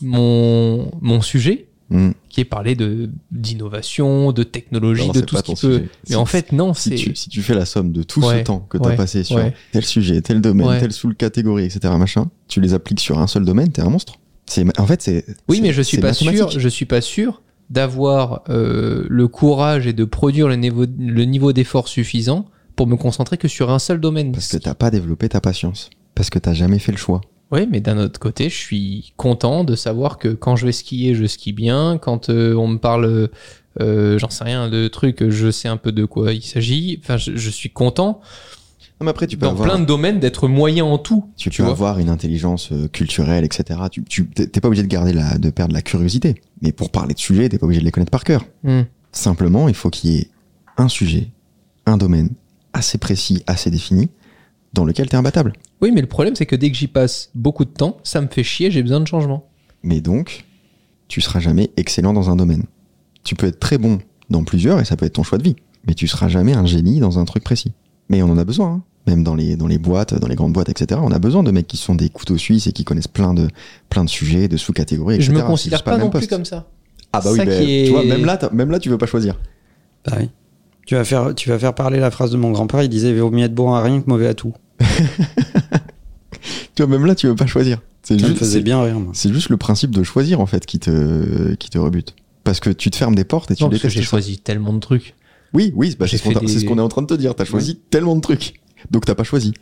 mon, 0.00 0.90
mon 1.00 1.20
sujet, 1.20 1.66
Hmm. 1.90 2.12
qui 2.30 2.40
est 2.40 2.46
parler 2.46 2.74
de 2.74 3.10
d'innovation, 3.30 4.32
de 4.32 4.44
technologie, 4.44 5.08
Non, 5.08 5.12
de 5.12 5.20
tout 5.20 5.36
ce 5.36 5.42
qui 5.42 5.52
peut. 5.52 5.56
sujet. 5.56 5.80
Mais 5.82 5.88
Si- 6.06 6.14
en 6.16 6.24
fait, 6.24 6.52
non, 6.52 6.72
Si 6.72 6.88
c'est. 6.88 6.94
tu, 6.94 7.14
si 7.14 7.28
tu 7.28 7.42
fais 7.42 7.54
la 7.54 7.66
somme 7.66 7.92
de 7.92 8.02
tout 8.02 8.24
Ouais, 8.24 8.38
ce 8.38 8.44
temps 8.44 8.60
que 8.60 8.78
t'as 8.78 8.90
ouais, 8.90 8.96
passé 8.96 9.24
sur 9.24 9.36
ouais. 9.36 9.52
tel 9.72 9.84
sujet, 9.84 10.22
tel 10.22 10.40
domaine, 10.40 10.80
telle 10.80 10.92
sous-catégorie, 10.92 11.64
etc., 11.66 11.92
machin, 11.98 12.30
tu 12.48 12.62
les 12.62 12.72
appliques 12.72 13.00
sur 13.00 13.18
un 13.18 13.26
seul 13.26 13.44
domaine, 13.44 13.70
t'es 13.70 13.82
un 13.82 13.90
monstre. 13.90 14.14
C'est, 14.46 14.78
en 14.78 14.86
fait, 14.86 15.02
c'est. 15.02 15.24
Oui, 15.48 15.60
mais 15.62 15.72
je 15.72 15.82
suis 15.82 15.98
pas 15.98 16.12
sûr. 16.12 16.50
Je 16.50 16.68
suis 16.68 16.86
pas 16.86 17.00
sûr 17.00 17.42
d'avoir 17.70 18.42
euh, 18.50 19.06
le 19.08 19.28
courage 19.28 19.86
et 19.86 19.92
de 19.92 20.04
produire 20.04 20.48
le 20.48 20.56
niveau, 20.56 20.84
le 20.98 21.24
niveau 21.24 21.52
d'effort 21.52 21.88
suffisant 21.88 22.46
pour 22.76 22.86
me 22.86 22.96
concentrer 22.96 23.38
que 23.38 23.48
sur 23.48 23.70
un 23.70 23.78
seul 23.78 24.00
domaine. 24.00 24.32
Parce 24.32 24.48
que 24.48 24.58
t'as 24.58 24.74
pas 24.74 24.90
développé 24.90 25.28
ta 25.28 25.40
patience. 25.40 25.88
Parce 26.14 26.28
que 26.28 26.38
t'as 26.38 26.52
jamais 26.52 26.78
fait 26.78 26.92
le 26.92 26.98
choix. 26.98 27.22
Oui, 27.50 27.66
mais 27.70 27.80
d'un 27.80 27.98
autre 27.98 28.18
côté, 28.18 28.48
je 28.48 28.56
suis 28.56 29.12
content 29.16 29.64
de 29.64 29.74
savoir 29.74 30.18
que 30.18 30.28
quand 30.28 30.56
je 30.56 30.66
vais 30.66 30.72
skier, 30.72 31.14
je 31.14 31.24
skie 31.26 31.52
bien. 31.52 31.98
Quand 31.98 32.28
euh, 32.28 32.54
on 32.54 32.66
me 32.66 32.78
parle, 32.78 33.30
euh, 33.80 34.18
j'en 34.18 34.30
sais 34.30 34.44
rien, 34.44 34.68
de 34.68 34.88
trucs, 34.88 35.28
je 35.28 35.50
sais 35.50 35.68
un 35.68 35.76
peu 35.76 35.92
de 35.92 36.04
quoi 36.04 36.32
il 36.32 36.42
s'agit. 36.42 36.98
Enfin, 37.02 37.16
je, 37.16 37.36
je 37.36 37.50
suis 37.50 37.70
content 37.70 38.20
mais 39.02 39.10
après, 39.10 39.26
tu 39.26 39.36
peux 39.36 39.46
dans 39.46 39.52
avoir, 39.52 39.68
plein 39.68 39.78
de 39.78 39.84
domaines 39.84 40.20
d'être 40.20 40.48
moyen 40.48 40.84
en 40.84 40.98
tout. 40.98 41.24
tu 41.36 41.50
tu 41.50 41.58
peux 41.58 41.62
vois. 41.64 41.72
avoir 41.72 41.98
une 41.98 42.08
intelligence 42.08 42.70
euh, 42.72 42.88
culturelle, 42.88 43.44
etc. 43.44 43.80
Tu, 43.90 44.04
tu, 44.04 44.28
t'es 44.28 44.60
pas 44.60 44.68
obligé 44.68 44.82
de 44.82 44.88
garder 44.88 45.12
la, 45.12 45.38
de 45.38 45.50
perdre 45.50 45.72
la 45.74 45.82
curiosité. 45.82 46.34
Mais 46.60 46.72
pour 46.72 46.90
parler 46.90 47.14
de 47.14 47.18
sujets, 47.18 47.48
t'es 47.48 47.58
pas 47.58 47.66
obligé 47.66 47.80
de 47.80 47.84
les 47.84 47.90
connaître 47.92 48.10
par 48.10 48.24
cœur. 48.24 48.44
Hmm. 48.62 48.82
Simplement, 49.12 49.68
il 49.68 49.74
faut 49.74 49.90
qu'il 49.90 50.10
y 50.10 50.18
ait 50.18 50.28
un 50.76 50.88
sujet, 50.88 51.28
un 51.86 51.96
domaine 51.96 52.30
assez 52.72 52.98
précis, 52.98 53.42
assez 53.46 53.70
défini, 53.70 54.08
dans 54.72 54.84
lequel 54.84 55.08
t'es 55.08 55.16
imbattable. 55.16 55.52
Oui, 55.82 55.90
mais 55.92 56.00
le 56.00 56.06
problème, 56.06 56.34
c'est 56.34 56.46
que 56.46 56.56
dès 56.56 56.70
que 56.70 56.76
j'y 56.76 56.86
passe 56.88 57.30
beaucoup 57.34 57.64
de 57.64 57.70
temps, 57.70 57.98
ça 58.04 58.20
me 58.20 58.26
fait 58.28 58.42
chier, 58.44 58.70
j'ai 58.70 58.82
besoin 58.82 59.00
de 59.00 59.06
changement. 59.06 59.46
Mais 59.82 60.00
donc, 60.00 60.44
tu 61.08 61.20
seras 61.20 61.40
jamais 61.40 61.70
excellent 61.76 62.12
dans 62.14 62.30
un 62.30 62.36
domaine. 62.36 62.64
Tu 63.24 63.34
peux 63.34 63.46
être 63.48 63.60
très 63.60 63.76
bon 63.78 63.98
dans 64.30 64.44
plusieurs 64.44 64.80
et 64.80 64.84
ça 64.84 64.96
peut 64.96 65.04
être 65.04 65.12
ton 65.14 65.22
choix 65.24 65.36
de 65.38 65.42
vie. 65.42 65.56
Mais 65.86 65.94
tu 65.94 66.06
seras 66.08 66.28
jamais 66.28 66.54
un 66.54 66.64
génie 66.64 67.00
dans 67.00 67.18
un 67.18 67.24
truc 67.24 67.44
précis. 67.44 67.72
Mais 68.08 68.22
on 68.22 68.30
en 68.30 68.38
a 68.38 68.44
besoin. 68.44 68.68
hein. 68.68 68.82
Même 69.06 69.24
dans 69.24 69.34
les, 69.34 69.56
dans 69.56 69.66
les 69.66 69.78
boîtes, 69.78 70.14
dans 70.14 70.28
les 70.28 70.36
grandes 70.36 70.52
boîtes, 70.52 70.68
etc. 70.68 71.00
On 71.02 71.10
a 71.10 71.18
besoin 71.18 71.42
de 71.42 71.50
mecs 71.50 71.66
qui 71.66 71.76
sont 71.76 71.94
des 71.96 72.08
couteaux 72.08 72.38
suisses 72.38 72.66
et 72.68 72.72
qui 72.72 72.84
connaissent 72.84 73.08
plein 73.08 73.34
de, 73.34 73.48
plein 73.90 74.04
de 74.04 74.08
sujets, 74.08 74.46
de 74.46 74.56
sous-catégories, 74.56 75.16
Je 75.16 75.22
etc. 75.22 75.32
me 75.32 75.38
C'est 75.40 75.46
considère 75.46 75.78
juste 75.78 75.84
pas 75.84 75.98
non 75.98 76.08
plus 76.10 76.26
comme 76.28 76.44
ça. 76.44 76.68
Ah 77.12 77.20
bah 77.20 77.30
oui, 77.32 77.38
Ça 77.38 77.44
mais 77.44 77.82
est- 77.82 77.84
tu 77.86 77.90
vois, 77.92 78.04
même 78.04 78.24
là, 78.24 78.38
même 78.52 78.70
là, 78.70 78.78
tu 78.78 78.88
veux 78.88 78.98
pas 78.98 79.06
choisir. 79.06 79.38
Bah 80.06 80.16
oui. 80.20 80.30
Tu 80.86 80.94
vas, 80.94 81.04
faire, 81.04 81.34
tu 81.34 81.48
vas 81.48 81.58
faire 81.58 81.74
parler 81.74 82.00
la 82.00 82.10
phrase 82.10 82.30
de 82.30 82.36
mon 82.36 82.50
grand-père, 82.52 82.82
il 82.82 82.88
disait 82.88 83.10
il 83.10 83.20
vaut 83.20 83.30
mieux 83.30 83.44
être 83.44 83.54
bon 83.54 83.72
à 83.74 83.82
rien 83.82 84.00
que 84.00 84.08
mauvais 84.08 84.26
à 84.28 84.34
tout. 84.34 84.52
Tu 86.74 86.82
vois, 86.82 86.86
même 86.90 87.04
là, 87.06 87.14
tu 87.14 87.26
veux 87.26 87.36
pas 87.36 87.46
choisir. 87.46 87.80
C'est 88.02 88.18
Ça 88.18 88.22
me 88.22 88.28
juste, 88.28 88.38
faisait 88.40 88.58
c'est- 88.58 88.62
bien 88.64 88.82
rire, 88.82 88.96
c'est 89.12 89.32
juste 89.32 89.48
le 89.50 89.56
principe 89.58 89.90
de 89.90 90.02
choisir, 90.02 90.40
en 90.40 90.46
fait, 90.46 90.64
qui 90.66 90.78
te, 90.78 91.54
qui 91.54 91.70
te 91.70 91.78
rebute. 91.78 92.14
Parce 92.44 92.58
que 92.60 92.70
tu 92.70 92.90
te 92.90 92.96
fermes 92.96 93.14
des 93.14 93.24
portes 93.24 93.50
et 93.50 93.54
tu 93.54 93.62
Non, 93.62 93.68
parce 93.68 93.82
que 93.82 93.86
détestes 93.88 94.02
j'ai 94.02 94.08
choisi 94.08 94.38
tellement 94.38 94.72
de 94.72 94.80
trucs. 94.80 95.14
Oui, 95.54 95.72
oui, 95.76 95.94
bah, 95.98 96.06
c'est 96.08 96.18
qu'on 96.20 96.32
ce 96.48 96.64
qu'on 96.64 96.78
est 96.78 96.82
en 96.82 96.88
train 96.88 97.02
de 97.02 97.06
te 97.06 97.14
dire. 97.14 97.34
T'as 97.34 97.44
choisi 97.44 97.76
tellement 97.90 98.16
de 98.16 98.20
trucs. 98.22 98.54
Donc 98.90 99.04
t'as 99.04 99.14
pas 99.14 99.24
choisi. 99.24 99.52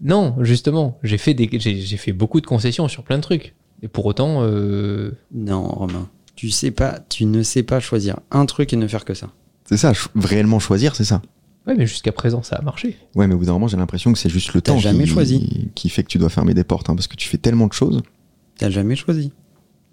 Non, 0.00 0.34
justement, 0.40 0.98
j'ai 1.02 1.18
fait 1.18 1.34
des, 1.34 1.48
j'ai, 1.52 1.76
j'ai 1.80 1.96
fait 1.96 2.12
beaucoup 2.12 2.40
de 2.40 2.46
concessions 2.46 2.88
sur 2.88 3.04
plein 3.04 3.16
de 3.16 3.22
trucs. 3.22 3.54
Et 3.82 3.88
pour 3.88 4.06
autant, 4.06 4.38
euh, 4.42 5.12
Non, 5.32 5.62
Romain. 5.66 6.08
Tu 6.36 6.50
sais 6.50 6.70
pas, 6.72 6.98
tu 7.08 7.26
ne 7.26 7.42
sais 7.42 7.62
pas 7.62 7.78
choisir 7.80 8.18
un 8.30 8.44
truc 8.46 8.72
et 8.72 8.76
ne 8.76 8.88
faire 8.88 9.04
que 9.04 9.14
ça. 9.14 9.30
C'est 9.66 9.76
ça, 9.76 9.94
ch- 9.94 10.08
réellement 10.16 10.58
choisir, 10.58 10.96
c'est 10.96 11.04
ça. 11.04 11.22
ouais, 11.66 11.74
mais 11.76 11.86
jusqu'à 11.86 12.10
présent, 12.12 12.42
ça 12.42 12.56
a 12.56 12.62
marché. 12.62 12.96
Ouais, 13.14 13.26
mais 13.28 13.34
au 13.34 13.38
bout 13.38 13.44
d'un 13.46 13.52
moment, 13.52 13.68
j'ai 13.68 13.76
l'impression 13.76 14.12
que 14.12 14.18
c'est 14.18 14.28
juste 14.28 14.52
le 14.52 14.60
T'as 14.60 14.72
temps 14.72 14.78
jamais 14.78 15.04
qui, 15.04 15.10
choisi. 15.10 15.70
qui 15.74 15.88
fait 15.88 16.02
que 16.02 16.08
tu 16.08 16.18
dois 16.18 16.28
fermer 16.28 16.52
des 16.54 16.64
portes, 16.64 16.90
hein, 16.90 16.94
parce 16.96 17.06
que 17.06 17.14
tu 17.16 17.28
fais 17.28 17.38
tellement 17.38 17.66
de 17.68 17.72
choses. 17.72 18.02
T'as 18.58 18.68
jamais 18.70 18.96
choisi. 18.96 19.32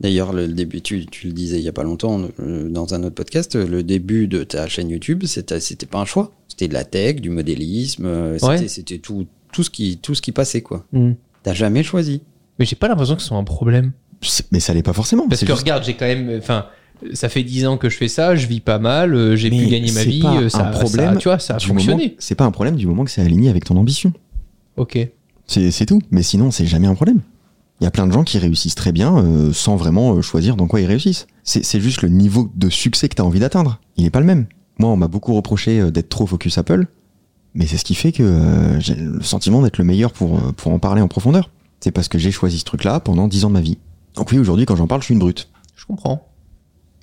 D'ailleurs, 0.01 0.33
le 0.33 0.47
début, 0.47 0.81
tu, 0.81 1.05
tu 1.05 1.27
le 1.27 1.33
disais 1.33 1.59
il 1.59 1.63
y 1.63 1.67
a 1.69 1.71
pas 1.73 1.83
longtemps 1.83 2.19
euh, 2.39 2.67
dans 2.69 2.93
un 2.95 3.03
autre 3.03 3.15
podcast, 3.15 3.55
le 3.55 3.83
début 3.83 4.27
de 4.27 4.43
ta 4.43 4.67
chaîne 4.67 4.89
YouTube, 4.89 5.23
c'était 5.25 5.59
c'était 5.59 5.85
pas 5.85 5.99
un 5.99 6.05
choix. 6.05 6.31
C'était 6.47 6.67
de 6.67 6.73
la 6.73 6.83
tech, 6.83 7.21
du 7.21 7.29
modélisme, 7.29 8.05
euh, 8.05 8.33
c'était 8.39 8.47
Ouais. 8.47 8.67
c'était 8.67 8.97
tout, 8.97 9.27
tout, 9.53 9.63
ce 9.63 9.69
qui, 9.69 9.97
tout 10.01 10.15
ce 10.15 10.21
qui 10.21 10.31
passait, 10.31 10.61
quoi. 10.61 10.85
Hmm. 10.91 11.11
T'as 11.43 11.53
jamais 11.53 11.83
choisi. 11.83 12.21
Mais 12.59 12.65
j'ai 12.65 12.75
pas 12.75 12.87
l'impression 12.87 13.15
que 13.15 13.21
ce 13.21 13.27
soit 13.29 13.37
un 13.37 13.43
problème. 13.43 13.91
C'est- 14.21 14.45
Mais 14.51 14.59
ça 14.59 14.73
l'est 14.73 14.83
pas 14.83 14.93
forcément. 14.93 15.27
Parce 15.29 15.41
que 15.41 15.47
juste- 15.47 15.59
regarde, 15.59 15.83
j'ai 15.83 15.93
quand 15.95 16.05
même, 16.05 16.35
enfin, 16.37 16.65
ça 17.13 17.29
fait 17.29 17.43
10 17.43 17.65
ans 17.67 17.77
que 17.77 17.89
je 17.89 17.97
fais 17.97 18.07
ça, 18.07 18.35
je 18.35 18.45
vis 18.47 18.59
pas 18.59 18.79
mal, 18.79 19.13
euh, 19.15 19.35
j'ai 19.35 19.49
Mais 19.49 19.63
pu 19.63 19.67
gagner 19.69 19.91
ma 19.91 20.03
vie, 20.03 20.21
euh, 20.25 20.49
ça, 20.49 20.67
un 20.67 20.71
problème 20.71 21.13
ça- 21.13 21.19
tu 21.19 21.27
vois, 21.29 21.39
ça 21.39 21.55
a 21.55 21.57
du 21.57 21.67
moment- 21.67 21.79
fonctionné. 21.79 22.15
C'est 22.19 22.35
pas 22.35 22.45
un 22.45 22.51
problème 22.51 22.75
du 22.75 22.85
moment 22.87 23.03
que 23.05 23.11
c'est 23.11 23.21
aligné 23.21 23.49
avec 23.49 23.65
ton 23.65 23.77
ambition. 23.77 24.11
Ok. 24.77 24.97
C'est 25.47 25.71
c'est 25.71 25.85
tout. 25.85 26.01
Mais 26.11 26.21
sinon, 26.23 26.49
c'est 26.51 26.65
jamais 26.65 26.87
un 26.87 26.95
problème. 26.95 27.21
Il 27.81 27.83
y 27.83 27.87
a 27.87 27.91
plein 27.91 28.07
de 28.07 28.13
gens 28.13 28.23
qui 28.23 28.37
réussissent 28.37 28.75
très 28.75 28.91
bien 28.91 29.17
euh, 29.17 29.51
sans 29.51 29.75
vraiment 29.75 30.13
euh, 30.13 30.21
choisir 30.21 30.55
dans 30.55 30.67
quoi 30.67 30.79
ils 30.81 30.85
réussissent. 30.85 31.27
C'est 31.43 31.65
c'est 31.65 31.81
juste 31.81 32.03
le 32.03 32.09
niveau 32.09 32.49
de 32.55 32.69
succès 32.69 33.09
que 33.09 33.15
tu 33.15 33.21
as 33.21 33.25
envie 33.25 33.39
d'atteindre. 33.39 33.79
Il 33.97 34.03
n'est 34.03 34.11
pas 34.11 34.19
le 34.19 34.25
même. 34.25 34.45
Moi, 34.77 34.89
on 34.89 34.97
m'a 34.97 35.07
beaucoup 35.07 35.33
reproché 35.33 35.79
euh, 35.79 35.91
d'être 35.91 36.09
trop 36.09 36.25
focus 36.25 36.57
Apple, 36.57 36.85
mais 37.53 37.65
c'est 37.65 37.77
ce 37.77 37.83
qui 37.83 37.95
fait 37.95 38.11
que 38.11 38.23
euh, 38.23 38.79
j'ai 38.79 38.95
le 38.95 39.21
sentiment 39.21 39.61
d'être 39.61 39.77
le 39.77 39.83
meilleur 39.83 40.13
pour, 40.13 40.39
pour 40.53 40.71
en 40.71 40.79
parler 40.79 41.01
en 41.01 41.07
profondeur. 41.07 41.49
C'est 41.79 41.91
parce 41.91 42.07
que 42.07 42.19
j'ai 42.19 42.31
choisi 42.31 42.59
ce 42.59 42.65
truc-là 42.65 42.99
pendant 42.99 43.27
10 43.27 43.45
ans 43.45 43.49
de 43.49 43.53
ma 43.53 43.61
vie. 43.61 43.77
Donc 44.15 44.31
oui, 44.31 44.37
aujourd'hui, 44.37 44.65
quand 44.65 44.75
j'en 44.75 44.87
parle, 44.87 45.01
je 45.01 45.05
suis 45.05 45.13
une 45.13 45.19
brute. 45.19 45.49
Je 45.75 45.85
comprends. 45.85 46.27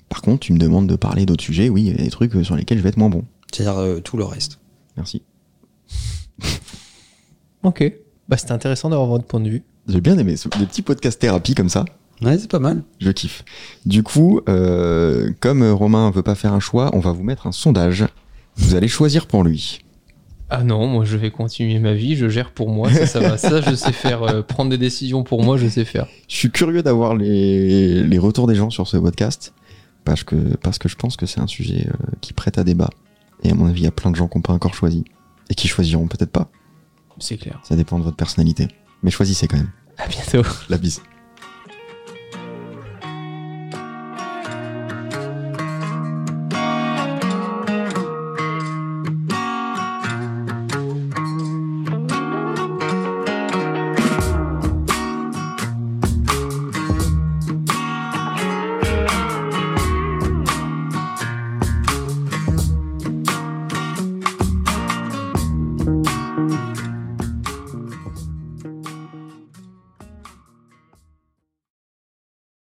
Par 0.07 0.21
contre, 0.21 0.39
tu 0.39 0.53
me 0.53 0.57
demandes 0.57 0.87
de 0.87 0.95
parler 0.95 1.25
d'autres 1.25 1.43
sujets, 1.43 1.69
oui, 1.69 1.83
il 1.83 1.87
y 1.87 1.93
a 1.93 2.03
des 2.03 2.09
trucs 2.09 2.33
sur 2.43 2.55
lesquels 2.55 2.77
je 2.77 2.83
vais 2.83 2.89
être 2.89 2.97
moins 2.97 3.09
bon. 3.09 3.23
C'est-à-dire 3.51 3.77
euh, 3.77 3.99
tout 3.99 4.17
le 4.17 4.23
reste. 4.23 4.59
Merci. 4.97 5.21
Ok. 7.63 7.83
Bah, 8.27 8.37
c'était 8.37 8.53
intéressant 8.53 8.89
d'avoir 8.89 9.07
votre 9.07 9.25
point 9.25 9.39
de 9.39 9.49
vue. 9.49 9.63
J'ai 9.89 10.01
bien 10.01 10.17
aimé 10.17 10.35
des 10.35 10.65
petits 10.65 10.81
podcasts 10.81 11.19
thérapie 11.19 11.55
comme 11.55 11.69
ça. 11.69 11.83
Ouais, 12.21 12.37
c'est 12.37 12.49
pas 12.49 12.59
mal. 12.59 12.83
Je 12.99 13.11
kiffe. 13.11 13.43
Du 13.85 14.03
coup, 14.03 14.41
euh, 14.47 15.31
comme 15.39 15.63
Romain 15.71 16.11
veut 16.11 16.21
pas 16.21 16.35
faire 16.35 16.53
un 16.53 16.59
choix, 16.59 16.89
on 16.93 16.99
va 16.99 17.11
vous 17.11 17.23
mettre 17.23 17.47
un 17.47 17.51
sondage. 17.51 18.05
Vous 18.55 18.75
allez 18.75 18.87
choisir 18.87 19.25
pour 19.25 19.43
lui. 19.43 19.79
Ah 20.51 20.63
non, 20.63 20.87
moi 20.87 21.05
je 21.05 21.15
vais 21.15 21.29
continuer 21.31 21.77
ma 21.79 21.93
vie, 21.93 22.15
je 22.15 22.27
gère 22.27 22.51
pour 22.51 22.69
moi, 22.69 22.91
ça, 22.91 23.05
ça 23.05 23.19
va. 23.19 23.37
Ça, 23.37 23.61
je 23.61 23.75
sais 23.75 23.91
faire. 23.91 24.23
euh, 24.23 24.41
prendre 24.41 24.69
des 24.71 24.77
décisions 24.79 25.23
pour 25.23 25.43
moi, 25.43 25.57
je 25.57 25.67
sais 25.67 25.85
faire. 25.85 26.07
Je 26.27 26.35
suis 26.35 26.49
curieux 26.51 26.81
d'avoir 26.83 27.15
les, 27.15 28.03
les 28.03 28.17
retours 28.17 28.47
des 28.47 28.55
gens 28.55 28.69
sur 28.71 28.87
ce 28.87 28.97
podcast 28.97 29.53
parce 30.05 30.23
que, 30.23 30.35
parce 30.57 30.77
que 30.79 30.89
je 30.89 30.95
pense 30.95 31.17
que 31.17 31.25
c'est 31.25 31.39
un 31.39 31.47
sujet 31.47 31.87
euh, 31.87 32.05
qui 32.21 32.33
prête 32.33 32.57
à 32.57 32.63
débat. 32.63 32.89
Et 33.43 33.51
à 33.51 33.53
mon 33.53 33.67
avis, 33.67 33.81
il 33.81 33.85
y 33.85 33.87
a 33.87 33.91
plein 33.91 34.11
de 34.11 34.15
gens 34.15 34.27
qui 34.27 34.37
n'ont 34.37 34.41
pas 34.41 34.53
encore 34.53 34.73
choisi 34.73 35.05
et 35.49 35.55
qui 35.55 35.67
choisiront 35.67 36.07
peut-être 36.07 36.31
pas. 36.31 36.49
C'est 37.19 37.37
clair. 37.37 37.59
Ça 37.63 37.75
dépend 37.75 37.99
de 37.99 38.03
votre 38.03 38.17
personnalité. 38.17 38.67
Mais 39.03 39.11
choisissez 39.11 39.47
quand 39.47 39.57
même. 39.57 39.71
À 39.97 40.07
bientôt. 40.07 40.47
La 40.69 40.77
bise. 40.77 41.01